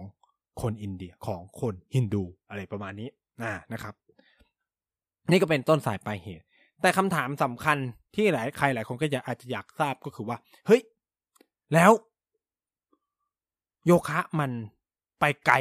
[0.60, 3.08] คนอินเดียของคนฮินดูอะไรประมาณนี้
[3.42, 3.94] นะนะครับ
[5.30, 6.46] นี่ก็เป็นต้นสายปลายเหตุ
[6.80, 7.78] แต่คำถามสำคัญ
[8.14, 10.82] ที่หลายใครหลายคนก็จะอาจจะอยากทราบก็คือว่า เฮ้ย
[11.74, 11.92] แล้ว
[13.86, 14.50] โยคะมัน
[15.20, 15.56] ไปไกล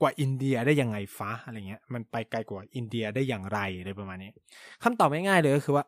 [0.00, 4.30] กว่าอินเดียได้ยังไงฟ้าอะไรเงี้ย มันไปไกลกว่าอินเดียได้อย่างไรอะไรประมาณนี้
[4.82, 5.84] คำตอบง่ายๆเลยก็คือว่า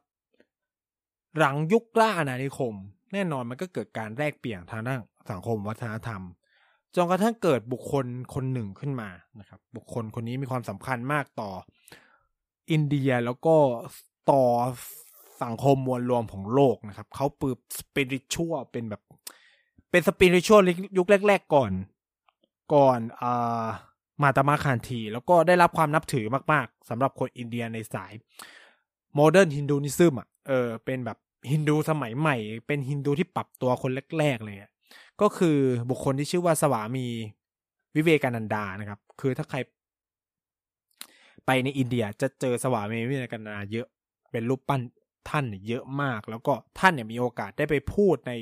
[1.38, 2.74] หลังยุคล่าอาณานิคม
[3.12, 4.98] แน่นอนมันก็เกิดการแลกเปลี่ยนทางด้าน
[5.30, 6.22] สังคมวัฒนธรรม
[6.94, 9.08] จนกระทั่งเกิดบุคคลคนหนึ่งขึ้นมา
[9.40, 11.50] นะครับ บุคคลคนนี้มีความสำคัญมากต่อ
[12.70, 13.56] อินเดียแล้วก็
[14.30, 14.42] ต่อ
[15.42, 19.02] สังคมมวลรวมของโลกนะครับ เขาปืบสปิริตชัวเป็นแบบ
[19.90, 20.58] เป็นสปิริตชัว
[20.98, 21.72] ยุคแรก ๆ ก่อน
[22.74, 23.66] ก่อนอ่า
[24.22, 28.12] มหาตมาคานธี แล้วก็ได้รับความนับถือมาก ๆสำหรับคนอินเดียในสาย
[29.14, 31.18] modern Hinduism อะเออเป็นแบบ
[31.52, 34.70] ฮินดูสมัยใหม่ เป็นฮินดูที่ปรับตัวคนแรก ๆ เลยอะ
[35.20, 35.56] ก็คือ
[35.90, 37.06] บุคคลที่ชื่อว่าสวามี
[37.94, 39.58] วิเวกานันดานะครับ คือถ้าใคร
[41.46, 43.86] ไปในอินเดียจะเจอสวามีวิเวกานันดาเยอะ
[44.36, 44.82] เป็นรูปปั้น
[45.30, 48.32] ท่านเยอะมาก แล้วก็ท่านเนี่ยมีโอกาสได้ไปพูดใน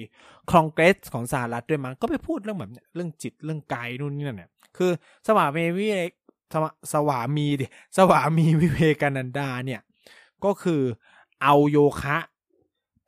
[0.50, 4.90] คอนเกรสของสหรัฐด้วยมั้งก็ไปพูดเรื่องแบบเรื่องจิตเรื่องกายนู่นนี่นั่นเนี่ย คือ
[5.26, 6.10] สวามีวิเวก
[6.92, 7.66] สวามีดิ
[7.96, 9.80] สวามีวิเวกานันดาเนี่ย
[10.44, 10.82] ก็คือ
[11.42, 12.16] เอาโยคะ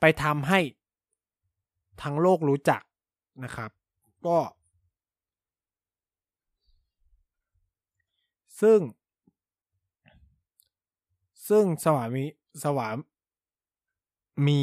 [0.00, 0.60] ไปทำให้
[2.02, 2.82] ทั้งโลกรู้จัก
[3.44, 3.70] นะครับ
[4.26, 4.38] ก็
[8.60, 8.80] ซึ่ง
[11.48, 12.24] ซึ่งสวามี
[12.64, 12.96] สวาม
[14.46, 14.60] มี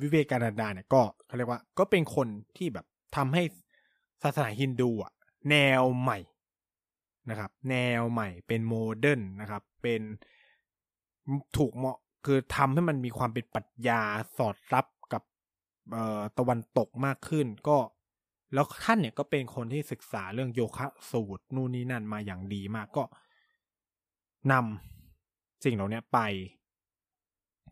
[0.00, 2.86] วิเวกานันดาเนี่ยก็เขาเรียกว่า ก็เป็นคนที่แบบ
[3.16, 3.42] ทำให้
[4.22, 5.12] ศาสนาฮินดูอะ
[5.50, 6.18] แนวใหม่
[7.30, 10.02] นะครับ แนวใหม่เป็นโมเดิร์นนะครับ เป็น
[11.56, 14.00] ถูกเหมาะคือทำให้มันมีความเป็นปรัชญา
[14.36, 15.22] สอดรับกับ
[16.38, 17.78] ตะวันตกมากขึ้น ก็
[18.54, 23.04] แล้วท่านเนี่ยก็เป็นคนที่ศึกษาเรื่องโยคะสูตรนู่นนี่นั่นมาอย่างดีมากก็
[24.52, 26.18] นำสิ่งเหล่านี้ไป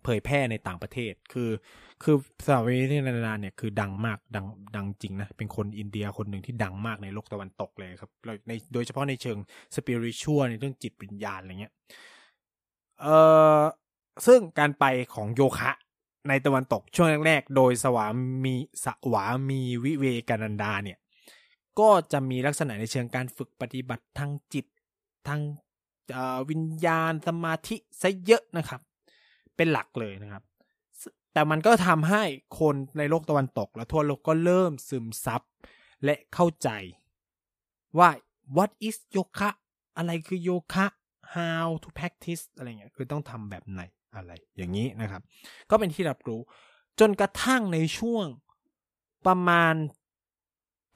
[0.04, 1.50] เผยแพร่ในต่างประเทศ คือ
[2.02, 4.46] คือสาวีที่นานาเนี่ยคือดังมากดัง
[4.76, 8.10] ดังจริงนะ เป็นคนอินเดียคนหนึ่งที่ดังมากในโลกตะวันตกเลยครับ
[8.48, 9.38] ในโดยเฉพาะในเชิง
[9.74, 11.72] สปิริชัวในเรื่องจิตวิญญาณอะไรเงี้ย
[13.00, 13.16] เอ่
[13.58, 13.60] อ
[14.26, 14.84] ซึ่งการไป
[15.14, 15.70] ของโยคะ
[16.28, 18.06] ในตะวันตกช่วงแรกๆ โดยสวา
[18.44, 20.98] มีสวามีวิเวกานันดาเนี่ย
[21.80, 24.66] ก็จะมีลักษณะในเชิงการฝึกปฏิบัติทางจิต
[25.28, 25.40] ทาง
[26.50, 28.80] วิญญาณสมาธิซะเยอะนะครับ
[29.56, 30.42] เป็นหลักเลยนะครับ
[31.32, 32.22] แต่มันก็ทำให้
[32.60, 35.42] คนในโลกตะวันตก และทั่วโลกก็เริ่มซึมซับ
[36.04, 36.68] และเข้าใจ
[37.98, 38.08] ว่า
[38.56, 39.50] what is โยคะ
[39.96, 40.86] อะไรคือโยคะ
[41.34, 43.82] how to practice อะไรเงี้ยคือต้องทำแบบไหน
[44.14, 45.22] อะไร อย่างนี้นะครับ
[45.70, 46.40] ก็เป็นที่รับรู้
[47.00, 48.26] จนกระทั่งในช่วง
[49.26, 49.74] ประมาณ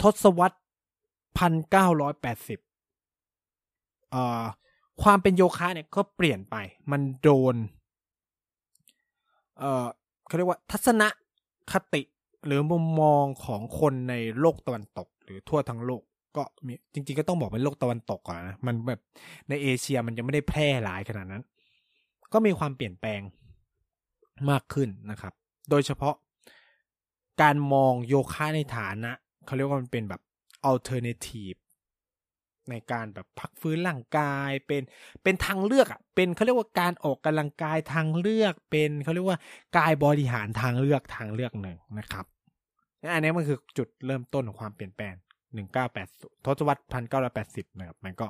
[0.03, 0.59] ทศวรรษ
[1.39, 2.09] พันเก้าร้อ
[5.03, 6.57] ความเป็นโยคะเนี่ยก็เปลี่ยนไป
[6.91, 7.57] มันโดน
[9.59, 9.87] เอ่อ
[10.27, 11.03] เขาเรียกว่าทัศน
[11.73, 12.03] คติ
[12.47, 16.03] หรือมุมมองของคนในโลกตะวันตก หรือทั่วทั้งโลก
[16.37, 19.01] ก็มีจริง ๆ ก็ต้องบอกเป็นโลกตะวันตกก่อนนะมันแบบ
[19.49, 21.43] ในเอเชียมันยังไม่ได้แพร่หลายขนาดนั้น
[22.33, 23.21] ก็มีความเปลี่ยนแปลง
[24.51, 25.33] มากขึ้นนะครับ
[25.71, 26.15] โดยเฉพาะ
[27.43, 29.11] การมองโยคะในฐานะ
[29.47, 30.21] เขาเรียกว่ามันเป็นแบบ
[30.71, 31.59] alternative
[32.71, 34.83] ในการแบบพักฟื้นร่างกายเป็น
[35.23, 39.39] เป็นทางเลือกอะเป็นเขาเรียกว่าการออกกำลังกายทางเลือกเป็นเขาเรียกว่า
[39.77, 42.27] กายบริหารทางเลือกทางเลือกหนึ่งนะครับ
[43.13, 45.15] อันนี้มันคือจุดเริ่มต้นของความเปลี่ยนแปลง
[45.81, 46.83] 1980ทศวรรษ
[47.31, 48.27] 1980นะครับมันก็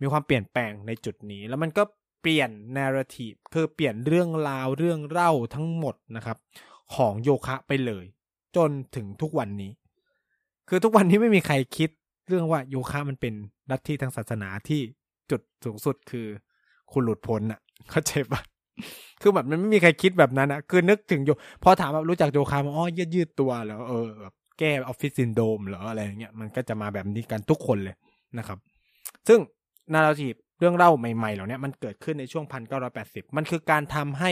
[0.00, 1.82] มีความเปลี่ยนแปลงในจุดนี้ แล้วมันก็
[2.22, 6.36] เปลี่ยนนาราทีฟคือเปลี่ยนเรื่องราวเรื่องเล่าทั้งหมดนะครับ
[6.94, 8.04] ของโยคะไปเลย
[8.56, 9.72] จนถึงทุกวันนี้
[10.68, 11.90] คือทุกวันนี้ไม่มีใครคิด
[12.28, 13.34] เรื่องว่าโยคะมันเป็น
[13.70, 14.80] ลัทธิทางศาสนาที่
[15.30, 16.26] จุดสูงสุดคือ
[16.92, 17.60] คุณหลุดพ้นอะ
[17.90, 18.40] เข้าใจปะ
[19.20, 21.30] คือแบบมันไม่มีใครคิดแบบนั้นอะ คือนึกถึงโย
[21.62, 27.96] พอถามว่ารู้จักโยคะมั้ยอ๋อยืดยืดตัวเหรอเออแบบแก้ออฟฟิศซินโดมเหรออะไรอย่างเงี้ยมันก็จะมาแบบนี้กันทุกคนเลย
[28.38, 28.58] นะครับ
[29.28, 29.40] ซึ่ง
[29.94, 34.30] นาราทีฟเรื่องเล่าใหม่ๆเหล่านี้มันเกิดขึ้นในช่วงพันเก้าร้อยแปดสิบมันคือการทำให้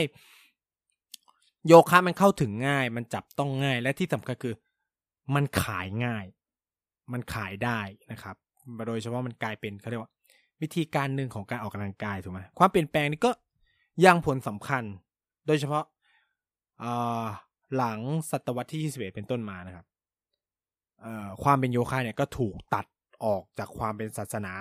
[1.67, 4.55] โยคะมันเข้าถึงง่าย มันจับต้องง่ายและที่สำคัญคือ
[5.35, 6.25] มันขายง่าย
[7.11, 7.79] มันขายได้
[8.11, 8.35] นะครับ
[8.87, 10.11] โดยเฉพาะมันกลายเป็นเขาเรียกว่า
[10.61, 13.31] วิธีการหนึ่งของการออกกำลังกายถูกไหมความเปลี่ยนแปลงนี้ก็
[14.05, 14.83] ยังผลสำคัญ
[15.47, 15.83] โดยเฉพาะ
[17.75, 17.99] หลัง
[18.31, 19.85] ศตวรรษที่ 21 เป็นต้นมานะครับ
[21.43, 22.85] ความเป็นโยคะเนี่ยก็ถูกตัด
[23.25, 24.53] ออกจากความเป็นศาสนา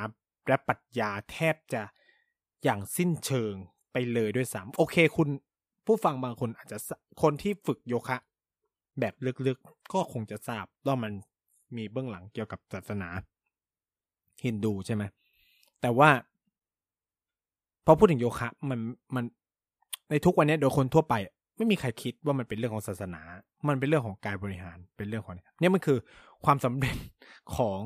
[0.48, 1.82] และปรัชญาแทบจะ
[2.64, 3.54] อย่างสิ้นเชิง
[3.92, 5.28] ไปเลยด้วยซ้ำโอเคคุณ
[5.86, 6.78] ผู้ฟังบางคนอาจจะ
[7.22, 8.16] คนที่ฝึกโยคะ
[9.00, 9.14] แบบ
[9.46, 11.12] ลึกๆก็คงจะทราบว่ามัน
[11.76, 13.08] มีเบื้องหลังเกี่ยวกับศาสนา
[14.44, 15.02] ฮินดูใช่ไหม
[15.80, 16.10] แต่ว่า
[17.86, 18.78] พอพูดถึงโยคะ มัน
[19.14, 19.24] มัน
[20.10, 21.14] ในทุกวันนี้โดยคนทั่วไป
[21.56, 23.20] ไม่มีใครคิดว่ามันเป็นเรื่องของศาสนา
[23.68, 25.98] มันเป็นเรื่องของการบริหารเป็นเรื่องของเนี่ยมันคือ
[26.44, 26.96] ความสำเร็จ
[27.56, 27.78] ของ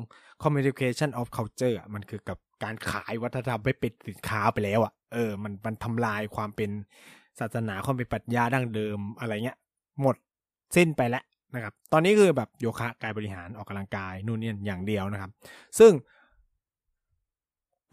[0.43, 6.69] communication of culture มันคือกับการขายวัฒนธรรมไปเป็นสินค้าไปแล้วอะเออมันมันทำลายความเป็น
[7.39, 9.57] ศาสนาความเป็นปรัชญาดั้งเดิมอะไรเงี้ย
[10.01, 10.15] หมด
[10.75, 11.23] สิ้นไปแล้ว
[11.55, 15.31] นะครับ ตอนนี้คือแบบโยคะกายบริหารออกกำลังกายนู่นนี่อย่างเดียวนะครับ
[15.79, 15.91] ซึ่ง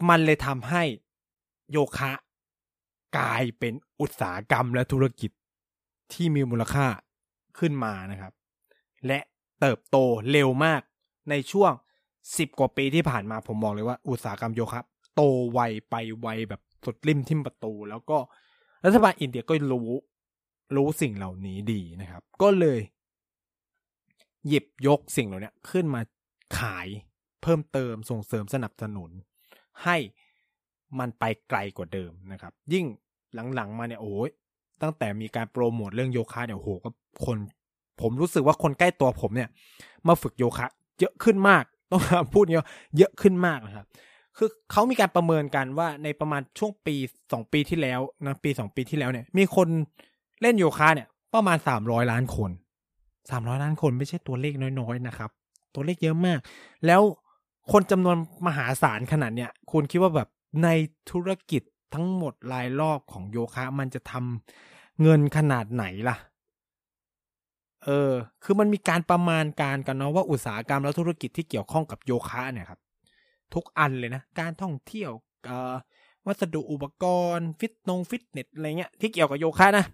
[0.09, 0.83] มันเลยทำให้
[1.71, 2.11] โยคะ
[3.17, 5.31] กลายเป็นอุตสาหกรรมและธุรกิจ
[6.13, 6.87] ที่มีมูลค่า
[7.59, 8.33] ขึ้นมานะครับ
[9.07, 9.19] และ
[9.59, 9.97] เติบโต
[10.31, 10.81] เร็วมาก
[11.29, 11.71] ในช่วง
[12.37, 14.81] สิบกว่าปีที่ผ่านมาผมบอกเลยว่าอุตสาหกรรมโยคะ
[15.15, 15.21] โต
[15.51, 18.17] ไวไปไวแบบสุดริมทิมประตู แล้วก็
[18.85, 19.89] รัฐบาลอินเดียก็รู้
[20.75, 22.79] รู้สิ่งเหล่านี้ดีนะครับ ก็เลย
[24.47, 26.01] หยิบยกสิ่งเหล่านี้ขึ้นมา
[26.59, 26.87] ขาย
[27.41, 29.11] เพิ่มเติมส่งเสริมสนับสนุน
[29.83, 29.97] ให้
[30.99, 32.85] มันไปไกลกว่าเดิมนะครับ ยิ่ง
[33.55, 34.29] หลังๆมาเนี่ยโอ้ย
[34.81, 36.89] ตั้งแต่มีการโปรโมทเรื่องโยคะเนี่ยโอ้โหก็
[37.25, 37.37] คน
[38.01, 39.49] ผมรู้สึกว่าคนใกล้ตัวผมเนี่ย
[40.07, 40.67] มาฝึกโยคะ
[40.99, 42.01] เยอะขึ้นมากต้อง
[42.33, 42.67] พูดเนี้ย
[42.97, 43.85] เยอะขึ้นมากนะครับ
[44.37, 46.95] คือเขามีการประเมินกันว่าในประมาณช่วงปี
[47.31, 49.67] สองปีที่แล้วนะปีสองปีที่แล้วเนี่ย มีคน
[50.41, 52.51] เล่นโยคะเนี่ย ประมาณสามร้อยล้านคน
[53.31, 55.29] สามร้อยล้านคนไม่ใช่ตัวเลขน้อยๆนะครับ
[55.73, 56.39] ตัวเลขเยอะมาก
[56.85, 57.01] แล้ว
[57.71, 60.29] คนจำนวนมหาศาลขนาดเนี้ยคุณคิดว่าแบบ
[60.63, 60.69] ใน
[61.11, 61.61] ธุรกิจ
[61.93, 66.17] ทั้งหมดรายรอบของโยคะ มันจะทำเงินขนาดไหนล่ะ
[67.83, 68.11] เออ
[68.43, 72.79] คือมันมีการประมาณการกันเนาะว่าอุตสาหกรรมและธุรกิจที่เกี่ยวข้องกับโยคะเนี่ยครับ
[73.53, 75.11] ทุกอันเลยนะ การท่องเที่ยว
[76.25, 77.05] วัสดุอุปก
[77.35, 79.85] รณ์ ฟิตนงฟิตเนสอะไรเงี้ยที่เกี่ยวกับโยคะนะ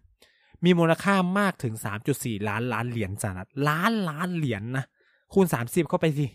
[0.66, 1.74] มีมูลค่ามากถึง
[2.12, 4.86] 3.4 ล้านล้านเหรียญสหรัฐล้านล้านเหรียญนนะ
[5.34, 6.26] คูณ 30 เข้าไปสิ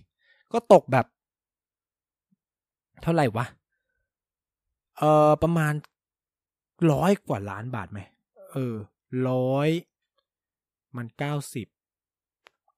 [0.53, 1.07] ก็ตกแบบ
[3.03, 3.47] เท่าไหร่วะ
[4.99, 5.75] เออประมาณ
[6.93, 8.01] ร้อยกว่าล้านบาทไหม
[8.51, 8.75] เออ
[9.29, 9.69] ร้อย
[10.97, 11.67] มันเก้าสิบ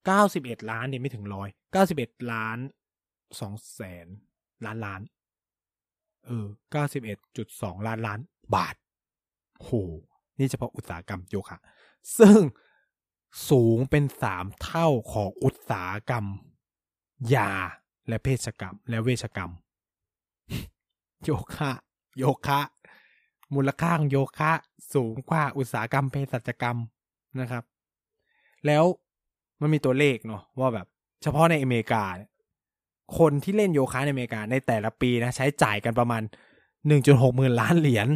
[0.06, 2.58] เก้าสิบเอ็ดล้านเนี่ยไม่ถึงร้อยเก้าสิบเอ็ดล้าน
[3.40, 4.06] สองแสน
[4.64, 5.00] ล้านล้าน
[6.26, 8.20] เออเก้าสิบเอ็ดจุดสองล้านล้าน
[8.54, 8.74] บาท
[9.58, 9.70] โห
[10.38, 11.58] นี่เฉพาะอุตสาหกรรมโยคะ
[12.18, 12.38] ซึ่ง
[13.50, 16.24] สูงเป็นสามเท่าของอุตสาหกรรม
[17.34, 17.52] ยา
[18.08, 19.50] และเพศกรรม และเวชกรรม
[21.24, 21.72] โยคะ
[22.18, 22.60] โยคะ
[23.54, 24.52] มูลค่าของโยคะ
[24.94, 26.78] สูงกว่าอุตสาหกรรมเภสัชกรรม
[27.40, 27.64] นะครับ
[28.66, 28.84] แล้ว
[29.60, 30.86] มันมีตัวเลขเนาะว่าแบบ
[31.22, 32.04] เฉพาะในอเมริกา
[33.18, 36.22] คนที่เล่นโยคะในอเมริกาในแต่ละปีนะ ใช้จ่ายกันประมาณ
[36.86, 38.08] หนึ่งจุดหกหมื่นล้านเหรียญ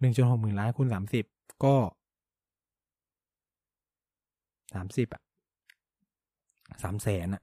[0.00, 1.24] หนึ่งจุดหกหมื่นล้านคูณสามสิบ
[1.64, 1.74] ก็
[4.74, 5.22] สามสิบอะ
[6.82, 7.42] สามแสนอะ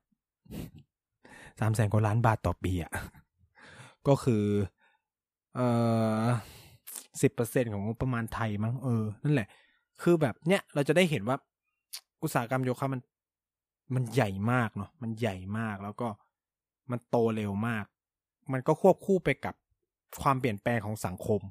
[1.60, 2.92] สามแสนกว่าล้านบาทต่อปีอะ
[4.08, 4.44] ก็คือ
[5.56, 5.68] เอ่
[6.22, 6.24] อ
[7.22, 9.48] สิบเปอร์เซ็นของงบประมาณไทยมั้งเออ นั่นแหละ
[10.02, 11.38] คือแบบเนี้ยเราจะได้เห็นว่า
[12.24, 13.02] อุตสาหกรรมโยคะมัน
[13.96, 16.08] มันใหญ่มากเนาะมันใหญ่มากแล้วก็
[16.92, 17.86] มันโตเร็วมาก
[18.52, 19.56] มันก็ควบคู่ไปกับ
[20.22, 21.42] ความเปลี่ยนแปลงของสังคม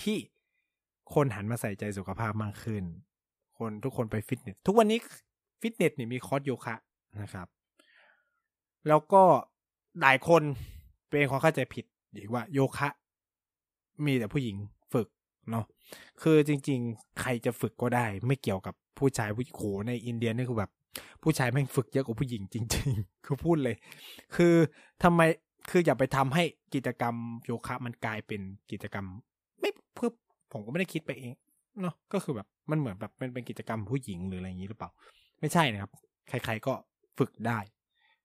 [0.00, 0.18] ที่
[1.14, 2.84] คนหันมาใส่ใจสุขภาพมากขึ้น
[3.58, 4.98] คนทุกคนไปฟิตเนสทุกวันนี้
[5.60, 6.76] ฟิตเนสเนี่ยมีคอร์สโยคะ
[7.22, 7.46] นะครับ
[8.88, 9.22] แล้วก็
[10.00, 10.42] หลายคน
[11.08, 11.84] เป็นความเข้าใจผิด
[12.18, 12.88] อีกว่าโยคะ
[14.06, 14.56] มีแต่ผู้หญิง
[14.92, 15.08] ฝึก
[15.50, 15.64] เนาะ
[16.22, 20.70] คือจริง ๆ ใครจะฝึกก็ได้ ไม่เกี่ยวกับผู้ชายผู้โขในอินเดียนี่คือแบบ
[21.22, 23.76] ผู้ชายแม่งฝึกเยอะกว่าผู้หญิงจริง ๆ คือพูดเลย
[24.36, 24.54] คือ
[25.02, 25.20] ทำไม
[25.70, 26.44] คืออย่าไปทำให้
[26.74, 27.14] กิจกรรม
[27.44, 28.40] โยคะมันกลายเป็น
[28.70, 29.06] กิจกรรม
[29.60, 30.10] ไม่เพื่อ
[30.52, 31.32] ผมก็ไม่ได้คิดไปเอง
[31.80, 34.90] เนาะก็คือแบบมันเหมือนแบบเป็นเป็นกิจกรรมผู้หญิงหรืออะไรอย่างนี้หรือเปล่า
[35.40, 35.90] ไม่ใช่นะครับ
[36.28, 36.74] ใคร ๆก็
[37.18, 37.58] ฝึกได้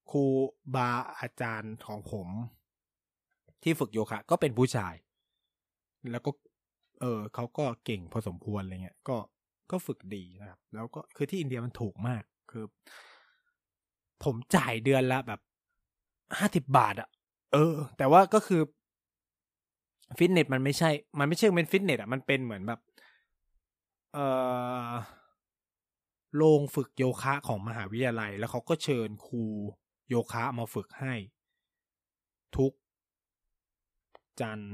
[0.10, 0.24] ครู
[0.76, 0.89] บา
[1.20, 2.28] อาจารย์ของผม
[3.64, 4.95] ที่ฝึกโยคะ ก็เป็นผู้ชาย
[6.12, 6.32] แล้วก็
[7.01, 9.18] เออเขาก็เก่งพอสมควรอะไรเงี้ย ก็
[9.72, 12.66] ก็ฝึกดีนะครับ แล้วก็คือที่อินเดียมันถูกมาก คือ
[14.24, 15.39] ผมจ่ายเดือนละแบบ
[16.38, 17.09] ห้าสิบบาทอะ
[17.53, 18.62] เออ แต่ว่าก็คือ
[20.18, 20.89] ฟิตเนสมันไม่ใช่
[21.20, 22.80] มันไม่ใช่เป็นฟิตเนสอะมันเป็นเหมือนแบบ
[24.14, 24.20] เอ
[24.88, 24.91] อ
[26.36, 29.43] โรงฝึกโยคะของมหาวิทยาลัย แล้วเขาก็เชิญครู
[30.09, 31.14] โยคะมาฝึกให้
[32.57, 32.72] ทุก
[34.40, 34.74] จันทร์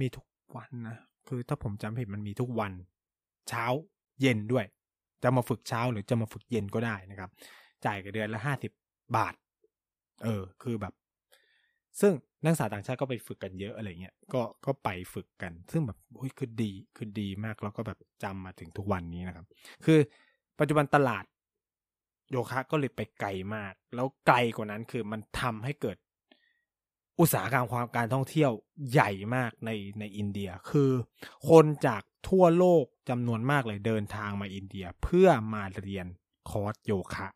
[0.00, 0.26] มีทุก
[0.56, 0.96] วันนะ
[1.28, 2.72] คือถ้าผมจำผิดมันมีทุกวัน
[3.48, 3.64] เช้า
[4.20, 4.66] เย็นด้วย
[5.22, 7.30] จะมาฝึกเช้าหรือจะมาฝึกเย็นก็ได้นะครับ
[7.84, 8.72] จ่ายกับเดือนละห้าสิบ
[9.16, 9.34] บาท
[10.24, 10.94] เออ คือแบบ
[12.00, 12.12] ซึ่ง
[12.44, 19.46] นักศึกษาต่างชาติก็ไปฝึกกันเยอะอะไรเงี้ยก็ก็ไปฝึกกัน ซึ่งแบบโอ้ยคือดีคือดีมากแล้วก็แบบจำมาถึงทุกวันนี้นะครับ
[19.84, 19.98] คือ
[20.58, 21.24] ปัจจุบันตลาด
[22.30, 25.96] โยคะก็เลยไปไกลมาก แล้วไกลกว่านั้นคือมันทำให้เกิด
[27.20, 28.50] อุตสาหกรรมความการท่องเที่ยว
[28.90, 30.90] ใหญ่มากในในอินเดีย คือ
[31.50, 36.06] คนจากทั่วโลกจำนวนมากเลยเดินทางมาอินเดียเพื่อมาเรียน
[36.50, 37.28] คอร์สโยคะ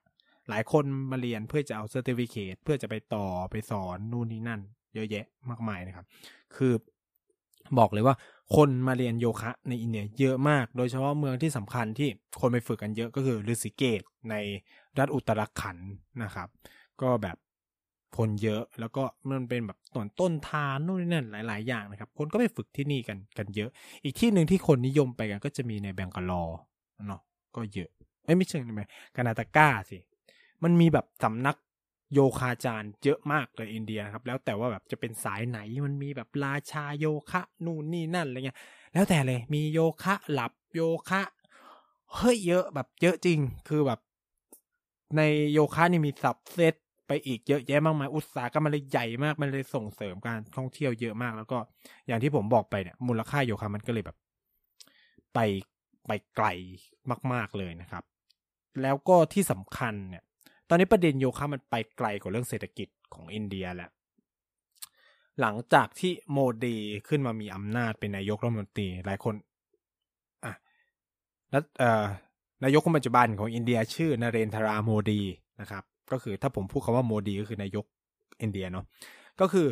[0.49, 4.61] หลายคนมาเรียนเพื่อจะเอา certificate เพื่อจะไปต่อไปสอนนู่นนี่นั่น
[4.95, 6.07] เยอะแยะมากมายนะครับ
[6.57, 6.73] คือ
[7.79, 8.17] บอกเลยว่า
[8.57, 12.09] คนมาเรียนโยคะในอินเดียเยอะมาก โดยเฉพาะเมืองที่สำคัญที่
[12.41, 14.35] คนไปฝึกกันเยอะก็คือฤาษีเกศใน
[14.99, 15.77] รัฐอุตรขัน
[16.23, 16.49] นะครับ
[17.03, 17.37] ก็แบบ
[18.17, 23.71] คนเยอะแล้วก็มันเป็นแบบต้นต้นทานนู่นนี่นั่นหลาย ๆ อย่างนะครับ คนก็ไปฝึกที่นี่กันกันเยอะ
[24.05, 26.43] อีกที่หนึ่งที่คนนิยมไปกันก็จะมีในแบงกาลอ
[27.09, 27.23] เนาะ
[27.55, 27.91] ก็เยอะ
[28.25, 28.83] ไม่ไม่เชิงไหม
[29.17, 29.99] กานาตาก้าสิ
[30.63, 31.57] มันมีแบบสำนัก
[32.15, 38.59] โยคาจารย์เยอะมากเลยอินเดียนะครับ แล้วแต่ว่าแบบจะเป็นสายไหนมันมีแบบราชาโยคะนู่นนี่นั่นอะไรเงี้ย
[38.93, 41.23] แล้วแต่เลยมีโยคะหลับโยคะ
[42.15, 43.39] เฮ้ยเยอะแบบเยอะจริง
[43.69, 44.01] คือแบบ
[45.17, 46.75] ในโยคะนี่มีสับเซต
[47.09, 51.59] ไปอีกเยอะแยะมากมายอุตสาหกรรมมันเลยใหญ่มากมันเลยส่งเสริมการท่องเที่ยวเยอะมาก แล้วก็
[52.07, 54.17] อย่างที่ผมบอกไปเนี่ย มูลค่าโยคะมันก็เลยแบบ
[55.35, 55.39] ไป
[56.07, 56.47] ไปไกล
[57.33, 58.05] มาก ๆเลยนะครับ
[58.83, 60.23] แล้วก็ที่สำคัญเนี่ย
[60.69, 63.91] ตอนนี้ประเด็นโยคะมันไปไกลกว่าเรื่องเศรษฐกิจของอินเดียแหละ
[65.41, 66.77] หลังจากที่โมดี
[67.09, 69.35] ขึ้นมามีอำนาจเป็นนายกรัฐมนตรีหลายคน
[70.45, 70.53] อะ
[71.51, 72.07] แล้วเอ่อ
[72.65, 75.23] นายกคนปัจจุบันของอินเดียชื่อนเรนทราโมดี
[75.61, 77.85] นะครับ ก็คือถ้าผมพูดคาว่าโมดีก็คือนายก
[78.43, 78.85] อินเดียเนาะ
[79.41, 79.67] ก็คือ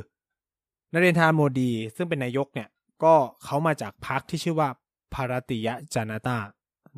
[0.92, 2.68] นเรนทาโมดี ซึ่งเป็นนายกเนี่ย
[3.04, 3.14] ก็
[3.44, 4.68] เขามาจากพรรคที่ชื่อว่า
[5.14, 6.38] ภารติยะจานาตา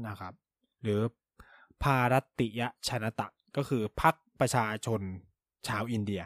[0.09, 0.33] นะครับ
[0.83, 1.01] หรือ
[1.83, 3.27] ภารติยะชนตะ
[3.57, 5.01] ก็คือพรรคประชาชน
[5.69, 6.23] ชาวอินเดีย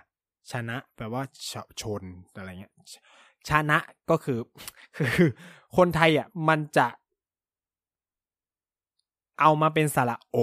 [0.50, 2.02] ชนะแปลว่าชชน
[2.34, 2.74] อะไรเงี้ย
[3.48, 3.78] ชนะ
[4.10, 4.38] ก็คือ
[4.96, 5.28] คือ
[5.76, 6.88] คนไทยอะมันจะ
[9.40, 10.36] เอามาเป็นสระโอ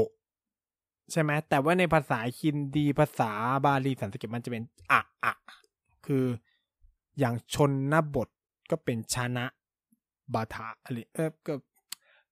[1.11, 3.31] ใช่ไหมแต่ว่าในภาษาฮินดีภาษา
[3.65, 5.33] บาลีสันสกฤตมันจะเป็นอะอะ
[6.05, 6.25] คือ
[7.19, 8.29] อย่างชนนบท
[8.71, 9.45] ก็เป็นชนะ
[10.33, 11.53] บาทะอะไรเออก็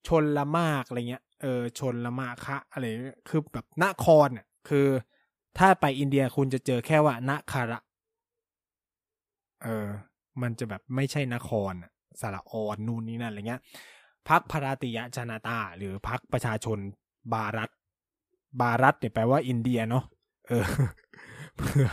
[0.07, 2.85] ชนละมากอะไรเงี้ยเออชนละมาคะอะไร
[3.29, 4.87] คือแบบนครเนี่ยคือ
[5.57, 7.79] ถ้าไปอินเดียคุณจะเจอแค่ว่านคาระ
[9.63, 9.87] เออ
[10.41, 11.73] มันจะแบบไม่ใช่นคร
[12.21, 13.61] สระออนนู่นนี่นั่นอะไรเงี้ย
[14.29, 16.77] พักพราติยะชนาตา หรือพักประชาชน
[17.33, 17.69] บารัต
[18.61, 20.03] บารัตเนี่ยแปลว่าอินเดียเนาะ
[20.47, 20.65] เออ
[21.57, 21.85] เพื่อ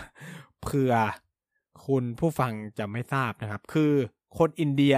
[0.63, 0.93] เพื่อ
[1.87, 3.93] คุณผู้ฟังจะไม่ทราบนะครับ คือ
[4.39, 4.97] คนอินเดีย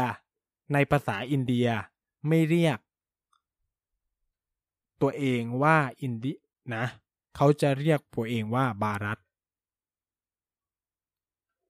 [0.72, 1.66] ในภาษาอินเดีย
[2.28, 2.78] ไม่เรียก
[5.02, 6.32] ตัวเองว่าอินดี
[6.74, 6.84] นะ
[7.36, 9.18] เขาจะเรียกตัวเองว่าบารัต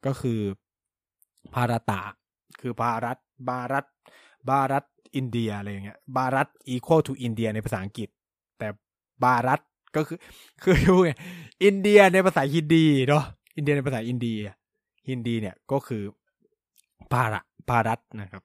[0.06, 0.40] ก็คือ
[1.54, 2.00] ภารตะ
[2.60, 3.18] คือภารัต
[3.48, 3.86] บารัต
[4.48, 4.84] บารัต
[5.16, 8.08] อินเดียอะไรอย่างเงี้ยบารัต equal to อินเดียในภาษาอังกฤษ
[8.58, 8.68] แต่
[9.24, 9.60] บารัต
[9.96, 10.18] ก็คือ
[10.62, 11.10] คือดูไง
[11.64, 13.24] อินเดียในภาษาฮินดีเนาะ
[13.56, 14.38] อินเดียในภาษาอินเดีย
[15.08, 16.02] ฮินดีเนี่ยก็คือ
[17.12, 18.42] ปาระปารัตนะครับ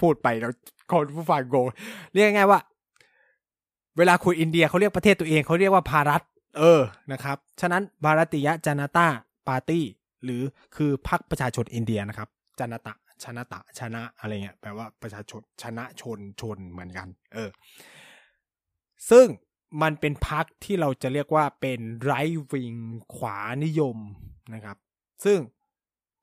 [0.00, 0.52] พูดไปแล้ว
[0.90, 1.56] คนผู้ฟังโก
[2.12, 2.60] เรียกง่ายว่า
[3.98, 6.22] เวลาคุยอินเดียเขาเรียกประเทศตัวเองเขาเรียกว่าพารัต
[6.58, 6.82] เออ
[7.12, 9.06] นะครับ ฉะนั้นบารติยะจานาตา
[9.48, 9.84] ปาร์ตี้
[10.24, 10.42] หรือ
[10.76, 12.28] คือพรรคประชาชนอินเดียนะครับ
[12.58, 17.50] จานาตะชนะตะชนะอะไรเงี้ยแปลว่าประชาชนชนะชนชนเหมือนกัน เออ
[19.10, 19.26] ซึ่ง
[19.82, 22.12] มันเป็นพรรคที่เราจะเรียกว่าเป็นไร
[22.52, 22.76] วิง
[23.14, 23.96] ขวานิยม
[24.54, 24.76] นะครับ
[25.24, 25.38] ซึ่ง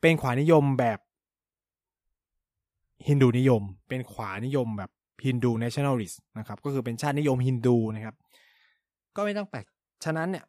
[0.02, 1.00] เป็นขวานิยมแบบ
[3.08, 4.92] ฮินดูนิยม เป็นขวานิยมแบบ
[5.26, 8.16] Hindu nationalist นะครับ ก็คือเป็นชาตินิยมฮินดูนะครับ
[9.16, 9.66] ก็ไม่ต้องแปลก
[10.04, 10.46] ฉะนั้นเนี่ย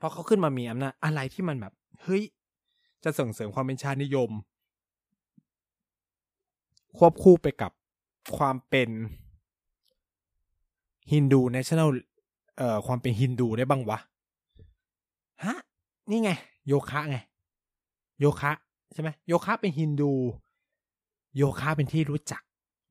[0.00, 1.72] พอเขาขึ้นมามีอำนาจอะไรที่มันแบบ
[2.02, 2.22] เฮ้ย
[3.04, 4.30] จะส่งเสริมความเป็นชาตินิยม
[6.98, 7.72] ควบคู่ไปกับ
[8.36, 8.88] ความเป็น
[11.12, 11.88] Hindu national
[12.58, 13.98] เอ่อความเป็นฮินดูได้บ้างวะ
[15.44, 15.56] ฮะ
[16.10, 16.30] นี่ไง
[16.68, 17.16] โยคะไง
[18.20, 18.52] โยคะ
[18.92, 20.12] ใช่ไหมโยคะเป็นฮินดู
[21.36, 22.42] โยคะเป็นที่รู้จัก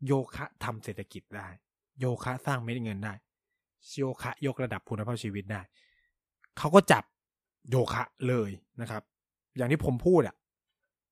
[0.07, 1.47] โยคะทำเศรษฐกิจได้
[1.99, 3.13] โยคะสร้างเม็ดเงินได้
[3.97, 5.61] โยคะยกระดับคุณภาพชีวิตได้
[6.57, 7.03] เขาก็จับ
[7.69, 8.49] โยคะเลย
[8.81, 9.03] นะครับ
[9.57, 10.35] อย่างที่ผมพูดอะ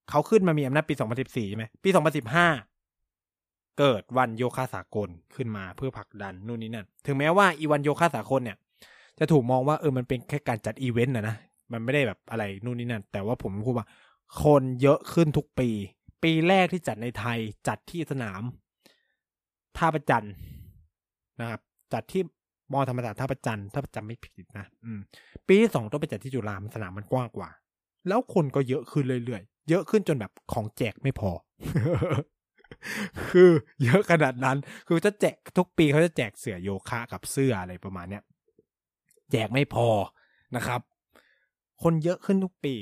[0.10, 1.90] เขาขึ้นมามีอำนาจปี 2014 ใช่ไหมปี
[2.34, 2.77] 2015
[3.80, 8.58] เกิดวันโยคะสากลขึ้นมาเพื่อผลักดันนู่นนี่นั่น ถึงแม้ว่าอีวันโยคะสากลเนี่ย
[9.20, 11.36] จะถูกมองว่าเออมันเป็นแค่การจัดอีเวนต์นะนะ
[11.72, 13.88] มันไม่ได้แบบอะไรนู่นนี่นั่น แต่ว่าผมพูดว่า
[14.44, 15.70] คนเยอะขึ้นทุกปี
[16.24, 18.42] ปีแรกที่จัดในไทยจัดที่สนาม
[19.78, 20.28] ท่าพระจันทร์
[21.40, 21.62] นะครับ
[21.94, 22.22] จัดที่
[22.72, 25.00] ม.ธรรมศาสตร์ท่าพระจันทร์ท่าพระจันทร์ไม่ผิดนะอืม
[25.48, 27.50] ปีที่สองต้องไปจัดที่จุฬาสนามมันกว้างกว่า
[28.08, 31.32] แล้วคนก็เยอะขึ้นเรื่อยๆเยอะขึ้นจนแบบของแจกไม่พอ
[33.30, 33.50] คือ
[33.84, 34.58] เยอะขนาดนั้น
[34.88, 38.24] คือจะแจกทุกปีเขาจะแจกเสื้อโยคะกับเสื้ออะไรประมาณเนี้ย
[39.32, 39.88] แจกไม่พอ
[40.56, 40.82] นะครับ
[41.84, 42.76] คนเยอะขึ้นทุกปี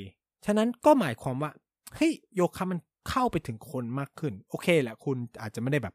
[0.46, 1.50] ฉะนั้นก็หมายความว่า
[1.96, 2.78] เฮ้ยโยคะมัน
[3.08, 5.94] เข้าไปถึงคนมากขึ้น โอเคแหละคุณอาจจะไม่ได้แบบ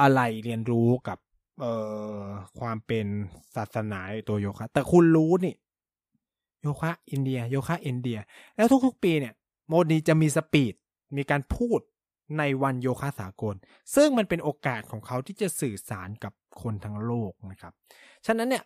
[0.00, 1.18] อะไรเรียนรู้กับ
[1.60, 1.74] เอ่
[2.16, 2.20] อ
[2.58, 3.06] ความเป็น
[3.56, 5.54] ศาสนาตัวโยคะแต่คุณรู้นี่
[6.62, 8.18] โยคะอินเดีย โยคะอินเดีย
[8.56, 9.34] แล้วทุกๆปีเนี่ย
[9.68, 10.74] โมดีจะมี speech
[11.16, 11.80] มีการพูด
[12.38, 13.54] ในวันโยคะสากล
[13.94, 17.72] ซึ่งมันเป็นโอกาสของเขาที่จะสื่อสารกับคนทั้งโลกนะครับ
[18.26, 18.64] ฉะนั้นเนี่ย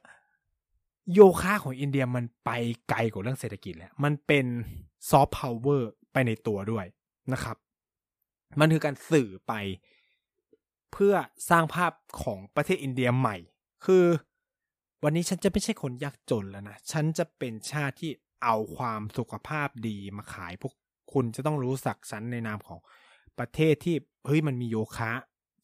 [1.14, 2.50] โยคะของอินเดียมันไป
[2.88, 4.46] ไกลกว่าเรื่องเศรษฐกิจแล้ว มันเป็น
[5.10, 6.86] ซอฟต์พาวเวอร์ไปในตัวด้วย
[7.32, 7.56] นะครับ
[8.60, 9.52] มันคือการสื่อไป
[10.92, 11.14] เพื่อ
[11.50, 11.92] สร้างภาพ
[12.22, 13.36] ของประเทศอินเดียใหม่
[13.86, 14.04] คือ
[15.04, 18.10] วันนี้ฉันจะไม่ใช่คนยากจนแล้วนะ ฉันจะเป็นชาติที่
[18.44, 20.74] เอาความสุขภาพดีมาขายพวก
[21.12, 22.80] คุณจะต้องรู้สักฉันในนามของ
[23.38, 25.12] ประเทศที่เฮ้ยมันมีโยคะ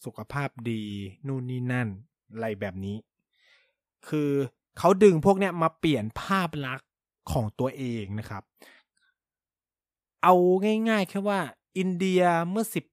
[0.04, 0.82] สุขภาพดี
[1.26, 1.88] นู่นนี่นั่น
[2.32, 2.96] อะไรแบบนี้
[4.08, 4.30] คือ
[4.78, 6.88] เขาดึงพวกเนี้ยมาเปลี่ยนภาพลักษณ์
[7.32, 8.42] ของตัวเองนะครับ
[10.22, 10.34] เอา
[10.88, 11.40] ง่ายๆแค่ว่า
[11.78, 12.84] อินเดียเมื่อสิบ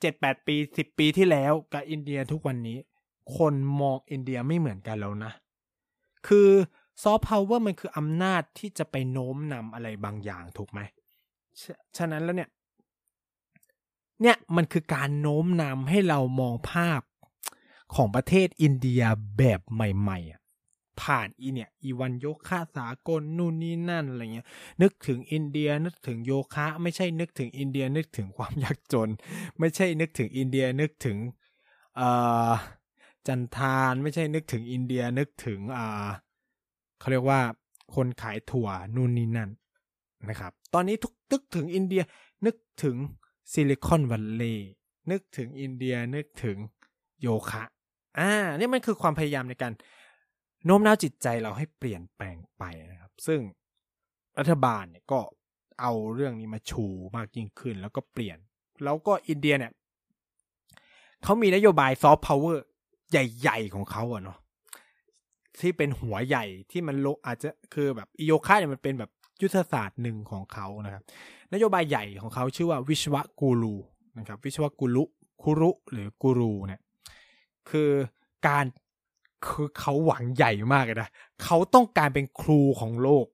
[0.00, 2.78] เจ็ดแปดปีสิบปีที่แล้วกับอินเดียทุกวันนี้
[3.36, 5.32] คนมองอินเดียไม่เหมือนกันแล้วนะ
[6.28, 6.48] คือ
[7.02, 10.80] ซอฟต์พาวเวอร์มันคืออำนาจที่จะไปโน้มนำอะไรบางอย่างถูกไหม
[11.60, 12.50] ฉะฉะนั้นแล้วเนี่ย
[14.22, 17.00] เนี่ยมันคือการโน้มนำให้เรามองภาพ
[17.94, 19.02] ของประเทศอินเดีย
[19.38, 20.40] แบบใหม่ๆอะ
[21.00, 24.46] ผ่านอีเนี่ยอีวันโยคะสากลนู่นนี่นั่นอะไรเงี้ย
[24.82, 29.08] นึกถึงอินเดียนึกถึงโยคะ ไม่ใช่นึกถึงอินเดียนึกถึงความยากจน
[29.58, 31.18] ไม่ใช่นึกถึงอินเดียนึกถึง
[31.96, 32.08] เอ่
[32.48, 32.50] อ
[33.26, 36.08] จันทานไม่ใช่นึกถึงอินเดียนึกถึงอ่า
[36.98, 37.40] เขาเรียกว่า
[37.94, 39.50] คนขายถั่วนู่นนี่นั่น
[40.28, 42.02] นะครับ ตอนนี้ทุกนึกถึงอินเดีย
[42.46, 42.96] นึกถึง
[43.52, 44.72] ซิลิคอนวัลเลย์
[45.10, 46.56] นึกถึงอินเดียนึกถึง
[47.20, 47.64] โยคะ
[48.18, 49.72] อ่า นี่มันคือความพยายามในการ
[50.64, 53.40] โน้มน้าวจิตใจเราให้เปลี่ยนแปลงไปนะครับ ซึ่ง
[54.38, 55.20] รัฐบาลเนี่ยก็
[55.80, 56.84] เอาเรื่องนี้มาชู
[57.16, 58.38] มากยิ่งขึ้น แล้วก็เปลี่ยน
[58.84, 59.72] แล้วก็อินเดียเนี่ย
[61.22, 62.64] เขามีนโยบายซอฟต์พาวเวอร์
[63.10, 64.38] ใหญ่ ๆ ของเขาอะเนาะ
[65.60, 69.10] ที่เป็นหัวใหญ่ที่มันโลอาจจะคือแบบอโยคะเนี่ยมันเป็นแบบ
[69.42, 71.02] ยุทธศาสตร์หนึ่งของเขานะครับ
[71.52, 73.74] นโยบายใหญ่ของเขาชื่อว่าวิศวกูรู
[74.18, 75.04] นะครับวิศวคุรุ
[75.42, 76.80] คุรุหรือกูรูเนี่ย
[77.70, 77.90] คือ
[78.46, 78.64] การ
[79.46, 81.10] คือเขาหวังใหญ่มากเลยนะ
[81.42, 83.26] เขาต้องการเป็นครูของโลก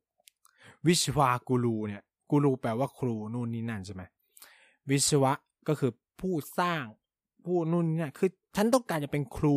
[0.86, 4.02] วิศวะกูรูเนี่ยกูรูแปลว่าครูนู่นนี่นั่นใช่ไหม
[4.90, 5.32] วิศวะ
[5.68, 6.84] ก็คือผู้สร้าง
[7.44, 9.56] ผู้นู่นนี่นั่นคือฉันต้องการจะเป็นครู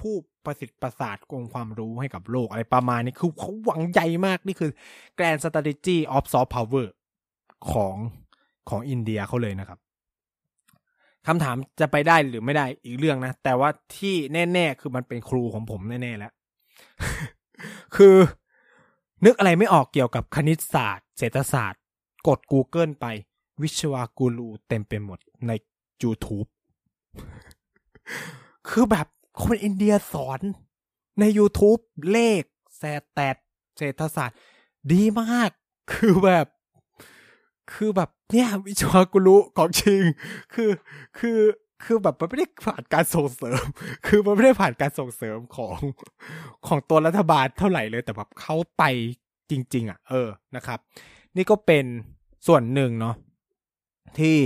[0.00, 0.14] ผู้
[0.46, 4.70] ประสิทธิ์ประสาทองความรู้ให้กับโลกอะไรประมาณนี้คือเขาหวังใหญ่มากนี่คือ
[5.18, 6.86] Grand Strategy of Soft Power
[7.70, 7.96] ของ
[8.68, 9.78] ของอินเดียเขาเลยนะครับ
[11.26, 16.32] คำถามจะไปได้หรือไม่ได้อีกเรื่องนะ แต่ว่าที่แน่ ๆ คือมันเป็นครูของผมแน่ ๆ แล้ว
[17.96, 18.16] คือ
[19.24, 21.82] นึกอะไรไม่ออกเกี่ยวกับคณิตศาสตร์ เศรษฐศาสตร์
[22.28, 23.06] กด Google ไป
[23.62, 25.52] วิชวากูรูเต็มไปหมดใน
[26.02, 26.48] YouTube
[28.68, 29.06] คือแบบ
[29.42, 30.40] คนอินเดียสอน
[31.20, 31.80] ใน YouTube
[32.12, 32.42] เลข
[32.78, 32.82] แส
[33.12, 33.36] แตด
[33.76, 34.38] เศรษฐศาสตร์
[34.92, 35.50] ดีมาก
[35.92, 36.46] คือแบบ
[37.72, 40.02] คือแบบเนี่ยวิชวากุรุของจริง
[40.54, 40.70] คือ
[41.18, 41.38] คือ
[41.84, 43.62] คือแบบมันไม่ได้ผ่านการส่งเสริม
[44.06, 45.76] คือมันไม่ได้ผ่านการส่งเสริมของ
[46.66, 48.84] ของตัวรัฐบาลเท่าไหร่เลย แต่แบบเขาไป
[49.50, 50.78] จริง ๆ อะ เออนะครับ
[51.36, 51.84] นี่ก็เป็น
[52.46, 53.14] ส่วนหนึ่งเนาะ
[54.18, 54.36] ที่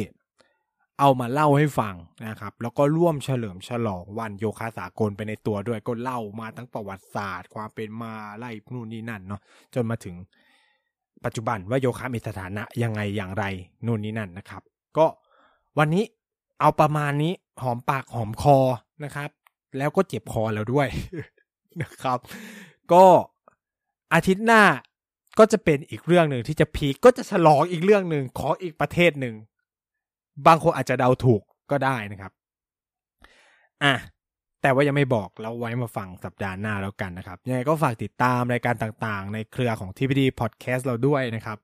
[1.01, 1.95] เอามาเล่าให้ฟัง
[2.29, 9.41] นะครับ แล้วก็ร่วมเฉลิมฉลองวันโยคะสากลไปในตัวด้วยก็เล่ามาทั้งประวัติศาสตร์ ความเป็นมาไล่นู่นนี่นั่นเนาะ
[9.75, 10.15] จนมาถึง
[11.25, 13.45] ปัจจุบันว่าโยคะมีสถานะยังไงอย่างไร
[13.87, 14.63] นู่นนี่นั่นนะครับ
[14.97, 15.07] ก็
[15.79, 16.05] วันนี้
[16.61, 17.33] เอาประมาณนี้
[17.63, 18.59] หอมปากหอมคอ
[19.05, 19.31] นะครับ
[19.79, 20.89] แล้วก็เจ็บคอแล้วด้วย
[21.83, 22.19] นะครับ
[22.93, 23.05] ก็
[24.15, 24.63] อาทิตย์หน้า
[25.39, 29.35] ก็จะเป็นอีกเรื่องหนึ่งที่จะพีคก็จะฉลองอีกเรื่องหนึ่งของอีกประเทศหนึ่ง
[30.47, 32.33] บางคนอาจจะเดาถูกก็ได้นะครับ
[33.85, 33.95] อะ
[34.63, 41.59] แต่ว่ายังไม่บอกแล้วไว้มาฟังสัปดาห์หน้าแล้วกันนะครับ ยังไงก็ฝากติดตามรายการต่างๆ ในเครือของ TPD Podcast เราด้วยนะครับ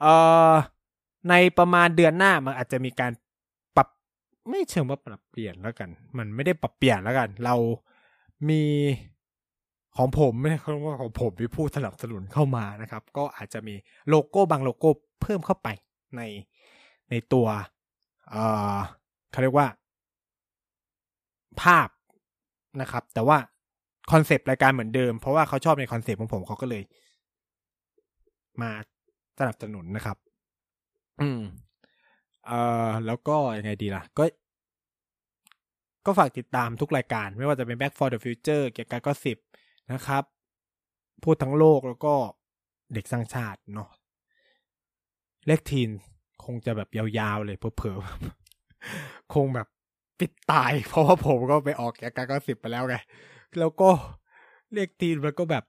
[0.00, 0.14] เอ่
[0.50, 0.52] อ
[1.30, 3.12] ในประมาณเดือนหน้ามันอาจจะมีการ
[3.76, 3.88] ปรับ
[4.48, 5.88] ไม่เชิงว่าปรับเปลี่ยนแล้วกัน
[6.18, 7.54] มันไม่ได้ปรับเปลี่ยนแล้วกัน เรา
[8.48, 8.62] มี
[9.96, 13.74] ของผมไม่ใช่คำว่าของผมมีผู้สนับสนุนเข้ามานะครับ ก็อาจจะมี
[14.08, 14.90] โลโก้บางโลโก้
[15.22, 15.68] เพิ่มเข้าไป
[16.16, 16.22] ใน
[17.10, 17.46] ในตัว
[19.30, 19.68] เขาเรียกว่า
[21.62, 21.88] ภาพ
[22.80, 23.38] นะครับ แต่ว่า
[24.12, 26.82] คอนเซปต์รายการเหมือนเดิม เพราะว่าเขาชอบในคอนเซปต์ของผมเขาก็เลย
[28.62, 28.70] มา
[29.38, 30.16] สนับสนุนนะครับ
[31.20, 31.40] อืม
[32.46, 34.24] เอ่อแล้วก็ยังไงดีล่ะ ก็
[36.06, 39.38] ก็ฝากติดตามทุกรายการ ไม่ว่าจะเป็น Back for the Future เกี่ยวกับก็สิบ
[39.92, 40.24] นะครับ
[41.22, 42.14] พูดทั้งโลกแล้วก็
[42.92, 43.88] เด็กสร้างชาติเนาะ
[45.46, 45.90] เลขทีน
[46.46, 49.68] คงจะแบบยาวๆเลยเผลอๆคงแบบ
[50.20, 52.96] ปิดตาย เพราะว่าผมก็ไปออกแกกก็สิบไปแล้วไง
[53.58, 53.88] แล้วก็
[54.72, 55.64] เลขทีนมันก็แบบ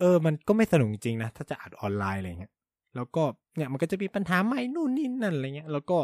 [0.00, 2.52] เออ มันก็ไม่สนุกจริงนะ ถ้าจะอัดออนไลน์อะไรเงี้ย
[2.96, 3.22] แล้วก็
[3.56, 5.98] เนี่ยมันก็จะมีปัญหาใหม่นู่นนี่นั่นอะไรเงี้ย แล้วก็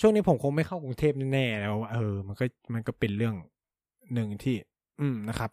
[0.00, 3.34] ช่วงนี้ผมคงไม่เข้ากรุงเทพแน่ๆแล้วเออ มันก็มันก็เป็นเรื่อง
[4.14, 4.56] หนึ่งที่
[5.00, 5.50] อืมนะครับ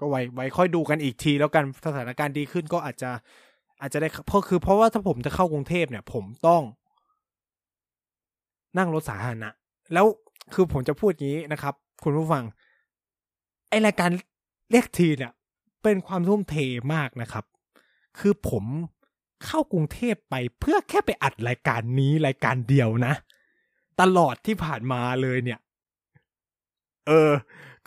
[0.00, 3.10] ก็ไว้ไว้ค่อยดูกันอีกทีแล้วกันสถานการณ์ดีขึ้นก็อาจจะ
[3.80, 6.62] อาจจะได้เพราะคือเพราะว่าถ้าผมจะเข้ากรุงเทพเนี่ย ผมต้อง
[8.78, 9.50] นั่งรถสาธารณะ
[9.92, 10.06] แล้ว
[10.54, 12.44] คือผมจะพูดงี้นะครับ คุณผู้ฟัง
[13.68, 14.10] ไอรายการ
[14.70, 15.32] เรียกทีเนี่ย
[15.82, 16.56] เป็นความทุ่มเท
[16.94, 17.44] มากนะครับ
[18.18, 18.64] คือผม
[19.44, 23.14] เข้ากรุงเทพไปเพื่อแค่ไปอัดรายการนี้รายการเดียวนะ
[24.00, 25.60] ตลอดที่ผ่านมาเลยเนี่ย
[27.06, 27.32] เออ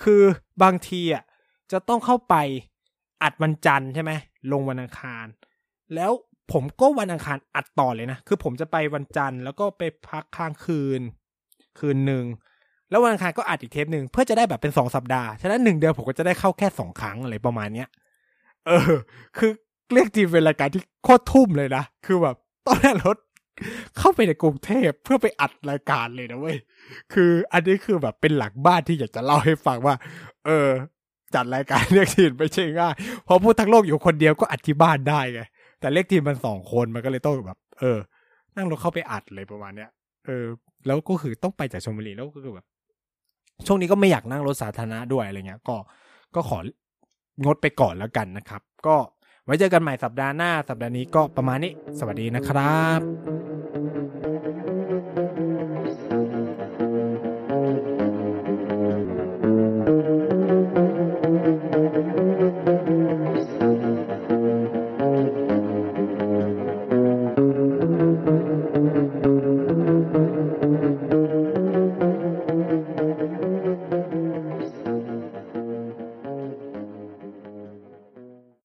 [0.03, 0.21] คือ
[0.63, 1.23] บางทีอะ
[1.71, 2.35] จะต้องเข้าไป
[3.23, 4.11] อัดวันจันทร์ใช่ไหม
[4.51, 5.25] ลงวันอังคาร
[5.95, 6.11] แล้ว
[6.53, 11.01] ผมก็วันอังคารอัดต่อเลยนะ คือผมจะไปวันจันทร์แล้วก็ไปพักค้างคืน
[11.79, 12.25] คืนหนึ่ง
[12.89, 17.87] แล้ววันอังคารก็อัดอีกเทปหนึ่งเพื่อจะได้แบบเป็นสองสัปดาห์ ฉะนั้นหนึ่งเดือนผมก็จะได้เข้าแค่สองครั้งอะไรประมาณเนี้ย
[18.67, 18.91] เออ
[19.37, 19.51] คือ
[19.93, 22.35] เรียกทีเป็นรายการที่โคตรทุ่มเลยนะ คือแบบ
[22.65, 23.17] ต้องนั่งรถ
[23.97, 26.57] เข้าไปในกรุงเทพเพื่อไปอัดรายการเลยนะเว้ย
[27.13, 29.95] คืออันนี้คือแบบเป็นหลักบ้านที่อยากจะเล่าให้ฟังว่า
[30.45, 30.69] เออ
[31.35, 32.93] จัดรายการเรียกทีไม่ใช่ง่าย
[33.25, 35.41] เพราะพูดทั้งโลกอยู่คนเดียวก็อัดที่บ้านได้ไง
[35.79, 37.97] แต่เลขทีมมันสองคนมันก็เลยต้องแบบ เออ
[38.55, 39.89] นั่งรถเข้าไปอัดเลยประมาณเนี้ย
[40.25, 40.45] เออ
[40.85, 42.65] แล้วก็คือต้องไปจากชลบุรีแล้วก็คือแบบ
[43.67, 45.75] ช่วงนี้ก็ไม่อยากนั่งรถสาธารณะด้วยอะไรเงี้ย ก็
[46.35, 46.59] ก็ขอ
[47.45, 48.95] งดไปก่อนแล้วกันนะครับ ก็
[49.45, 53.96] ไว้เจอกันใหม่สัปดาห์หน้า สัปดาห์นี้ก็ประมาณนี้ สวัสดีนะครับ